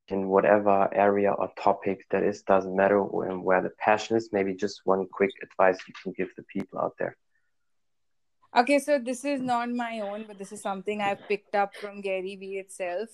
in 0.08 0.30
whatever 0.30 0.88
area 0.93 1.34
or 1.34 1.52
topic 1.60 2.06
that 2.12 2.24
is 2.24 2.43
doesn't 2.43 2.76
matter 2.76 3.04
where, 3.04 3.38
where 3.38 3.62
the 3.62 3.71
passion 3.78 4.15
is? 4.15 4.30
Maybe 4.32 4.54
just 4.54 4.82
one 4.86 5.06
quick 5.12 5.32
advice 5.43 5.80
you 5.86 5.93
can 6.02 6.13
give 6.15 6.30
the 6.38 6.43
people 6.43 6.80
out 6.80 6.95
there. 6.97 7.17
Okay, 8.56 8.80
so 8.80 8.97
this 8.97 9.26
is 9.26 9.41
not 9.41 9.69
my 9.69 10.00
own, 10.00 10.24
but 10.28 10.38
this 10.38 10.54
is 10.54 10.62
something 10.62 11.02
I 11.02 11.15
picked 11.15 11.56
up 11.56 11.76
from 11.76 12.00
Gary 12.00 12.38
Vee 12.38 12.58
itself 12.58 13.10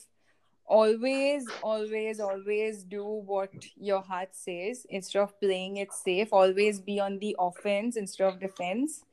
always 0.67 1.47
always 1.63 2.19
always 2.19 2.83
do 2.83 3.03
what 3.03 3.51
your 3.77 4.01
heart 4.01 4.29
says. 4.33 4.85
Instead 4.89 5.21
of 5.21 5.39
playing 5.39 5.77
it 5.77 5.93
safe 5.93 6.33
always 6.33 6.79
be 6.79 6.99
on 6.99 7.19
the 7.19 7.35
offense 7.39 7.95
instead 7.95 8.27
of 8.27 8.39
defense. 8.39 9.03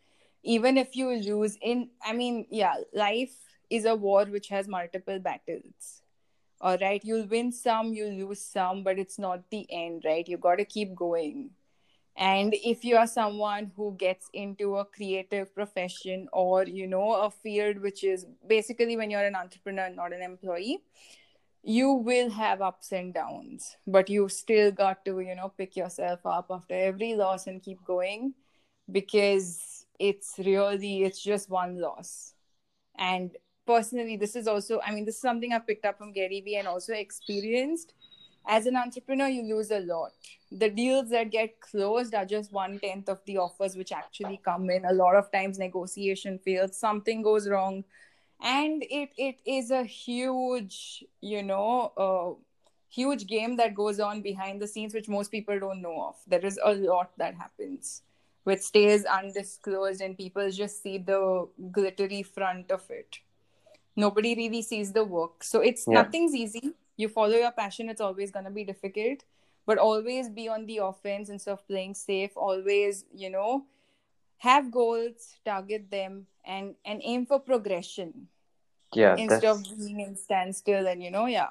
Even 0.43 0.77
if 0.77 0.97
you 0.97 1.09
lose 1.11 1.57
in 1.63 1.89
i 2.05 2.13
mean 2.13 2.47
yeah 2.51 2.75
life 2.93 3.37
is 3.71 3.85
a 3.85 3.95
war 3.95 4.25
which 4.25 4.49
has 4.49 4.69
multiple 4.69 5.19
battles. 5.19 6.03
All 6.61 6.79
right? 6.79 7.03
You'll 7.05 7.27
win 7.27 7.53
some 7.53 7.95
you'll 7.95 8.29
lose 8.29 8.41
some 8.41 8.83
but 8.83 8.99
it's 8.99 9.19
not 9.19 9.49
the 9.51 9.67
end 9.71 10.03
right? 10.05 10.27
You 10.29 10.39
got 10.39 10.57
to 10.57 10.65
keep 10.65 10.95
going. 10.95 11.51
And 12.17 12.55
if 12.55 12.85
you 12.85 12.97
are 12.97 13.09
someone 13.09 13.73
who 13.77 13.97
gets 13.99 14.29
into 14.33 14.77
a 14.77 14.85
creative 14.85 15.53
profession 15.53 16.29
or 16.33 16.65
you 16.65 16.87
know 16.89 17.13
a 17.15 17.31
field 17.31 17.79
which 17.79 18.03
is 18.03 18.27
basically 18.47 18.97
when 18.97 19.11
you're 19.11 19.25
an 19.25 19.37
entrepreneur 19.37 19.89
not 19.91 20.13
an 20.13 20.23
employee 20.23 20.81
you 21.65 21.93
will 21.93 22.29
have 22.31 22.61
ups 22.61 22.93
and 22.93 23.15
downs 23.15 23.77
but 23.87 24.11
you 24.11 24.29
still 24.29 24.71
got 24.71 25.03
to 25.05 25.21
you 25.21 25.35
know 25.35 25.51
pick 25.57 25.77
yourself 25.77 26.21
up 26.27 26.47
after 26.51 26.75
every 26.75 27.15
loss 27.15 27.47
and 27.47 27.63
keep 27.63 27.83
going 27.85 28.35
because 28.93 29.87
it's 29.99 30.35
really 30.39 31.05
it's 31.05 31.23
just 31.23 31.49
one 31.49 31.81
loss. 31.81 32.35
And 32.99 33.31
personally 33.67 34.19
this 34.19 34.37
is 34.37 34.47
also 34.47 34.79
i 34.85 34.91
mean 34.91 35.07
this 35.07 35.15
is 35.15 35.23
something 35.23 35.55
i've 35.55 35.67
picked 35.67 35.87
up 35.87 35.97
from 35.97 36.13
gary 36.13 36.43
vee 36.43 36.57
and 36.57 36.69
also 36.69 36.93
experienced. 36.93 37.95
As 38.47 38.67
an 38.67 38.77
entrepreneur 38.77 39.27
you 39.29 39.57
lose 39.57 39.71
a 39.71 39.81
lot. 39.81 40.13
The 40.53 40.69
deals 40.69 41.09
that 41.09 41.31
get 41.31 41.59
closed 41.63 42.15
are 42.15 42.27
just 42.27 42.53
one 42.53 42.79
tenth 42.79 43.09
of 43.09 43.21
the 43.25 43.39
offers 43.39 43.75
which 43.75 43.91
actually 43.91 44.39
come 44.45 44.69
in. 44.69 44.85
A 44.85 44.93
lot 44.93 45.17
of 45.17 45.33
times 45.33 45.59
negotiation 45.59 46.39
fails 46.45 46.79
something 46.79 47.23
goes 47.23 47.49
wrong 47.49 47.85
and 48.45 48.85
it 48.91 49.11
it 49.17 49.41
is 49.47 49.71
a 49.71 49.83
huge 49.83 51.03
you 51.21 51.43
know 51.43 51.93
uh, 51.97 52.35
huge 52.95 53.27
game 53.27 53.57
that 53.57 53.75
goes 53.75 53.99
on 53.99 54.21
behind 54.23 54.61
the 54.61 54.67
scenes 54.67 54.95
which 54.95 55.09
most 55.09 55.31
people 55.31 55.59
don't 55.59 55.83
know 55.83 56.01
of. 56.09 56.17
There 56.27 56.45
is 56.45 56.61
a 56.63 56.75
lot 56.75 57.11
that 57.19 57.35
happens 57.35 58.03
which 58.45 58.61
stays 58.61 59.07
undisclosed 59.07 60.03
and 60.03 60.19
people 60.19 60.51
just 60.51 60.83
see 60.83 60.99
the 60.99 61.49
glittery 61.73 62.23
front 62.23 62.71
of 62.71 62.83
it. 62.91 63.21
Nobody 63.97 64.35
really 64.35 64.61
sees 64.61 64.93
the 64.93 65.03
work. 65.03 65.43
So 65.43 65.61
it's 65.61 65.87
yeah. 65.89 65.95
nothing's 65.95 66.35
easy. 66.35 66.75
You 66.99 67.09
follow 67.09 67.37
your 67.37 67.53
passion 67.53 67.89
it's 67.89 68.03
always 68.03 68.31
going 68.31 68.45
to 68.45 68.51
be 68.51 68.65
difficult. 68.65 69.25
But 69.67 69.79
always 69.79 70.29
be 70.29 70.47
on 70.47 70.67
the 70.67 70.79
offense 70.79 71.31
instead 71.31 71.53
of 71.53 71.67
playing 71.67 71.95
safe. 71.95 72.33
Always 72.37 73.07
you 73.15 73.31
know 73.31 73.65
have 74.37 74.71
goals 74.71 75.37
target 75.45 75.91
them 75.91 76.27
and 76.45 76.75
and 76.85 77.01
aim 77.03 77.25
for 77.25 77.41
progression 77.41 78.29
yeah 78.97 79.17
instead 79.17 79.43
that's... 79.43 79.71
of 79.71 79.79
being 79.79 80.01
in 80.01 80.17
standstill 80.17 80.87
and 80.87 81.03
you 81.03 81.11
know 81.11 81.27
yeah. 81.27 81.51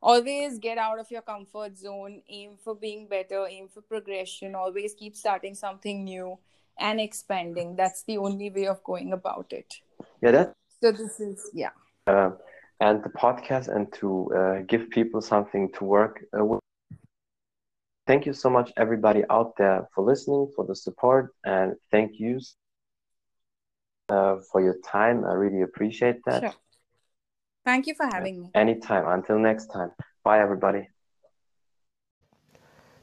Always 0.00 0.60
get 0.60 0.78
out 0.78 1.00
of 1.00 1.10
your 1.10 1.22
comfort 1.22 1.76
zone 1.76 2.22
aim 2.28 2.52
for 2.62 2.76
being 2.76 3.08
better 3.08 3.46
aim 3.48 3.66
for 3.66 3.80
progression 3.80 4.54
always 4.54 4.94
keep 4.94 5.16
starting 5.16 5.56
something 5.56 6.04
new 6.04 6.38
and 6.78 7.00
expanding. 7.00 7.74
That's 7.74 8.04
the 8.04 8.18
only 8.18 8.50
way 8.50 8.68
of 8.68 8.82
going 8.84 9.12
about 9.12 9.52
it. 9.52 9.74
Yeah 10.22 10.30
that 10.30 10.54
so 10.80 10.92
this 10.92 11.18
is 11.18 11.50
yeah. 11.52 11.70
Uh, 12.06 12.30
and 12.80 13.02
the 13.02 13.08
podcast 13.08 13.68
and 13.74 13.92
to 13.94 14.30
uh, 14.34 14.62
give 14.68 14.88
people 14.90 15.20
something 15.20 15.72
to 15.72 15.84
work 15.84 16.24
uh, 16.38 16.44
with. 16.44 16.60
Thank 18.06 18.24
you 18.24 18.32
so 18.32 18.48
much 18.48 18.72
everybody 18.76 19.22
out 19.28 19.56
there 19.58 19.88
for 19.94 20.04
listening 20.04 20.50
for 20.54 20.64
the 20.64 20.74
support 20.74 21.34
and 21.44 21.74
thank 21.90 22.20
you 22.20 22.40
uh, 24.08 24.36
for 24.50 24.62
your 24.62 24.76
time. 24.86 25.24
I 25.24 25.32
really 25.32 25.62
appreciate 25.62 26.20
that. 26.24 26.42
Sure. 26.42 26.54
Thank 27.68 27.86
you 27.86 27.94
for 27.94 28.06
having 28.06 28.40
me. 28.40 28.50
Anytime. 28.54 29.06
Until 29.06 29.38
next 29.38 29.66
time. 29.70 29.90
Bye, 30.24 30.40
everybody. 30.40 30.88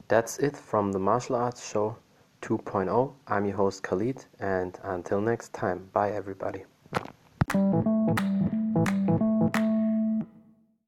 That's 0.08 0.38
it 0.38 0.56
from 0.56 0.90
the 0.90 0.98
Martial 0.98 1.36
Arts 1.36 1.70
Show 1.70 1.96
2.0. 2.42 3.14
I'm 3.28 3.44
your 3.44 3.54
host 3.54 3.84
Khalid, 3.84 4.24
and 4.40 4.76
until 4.82 5.20
next 5.20 5.52
time, 5.52 5.88
bye, 5.92 6.10
everybody. 6.10 6.64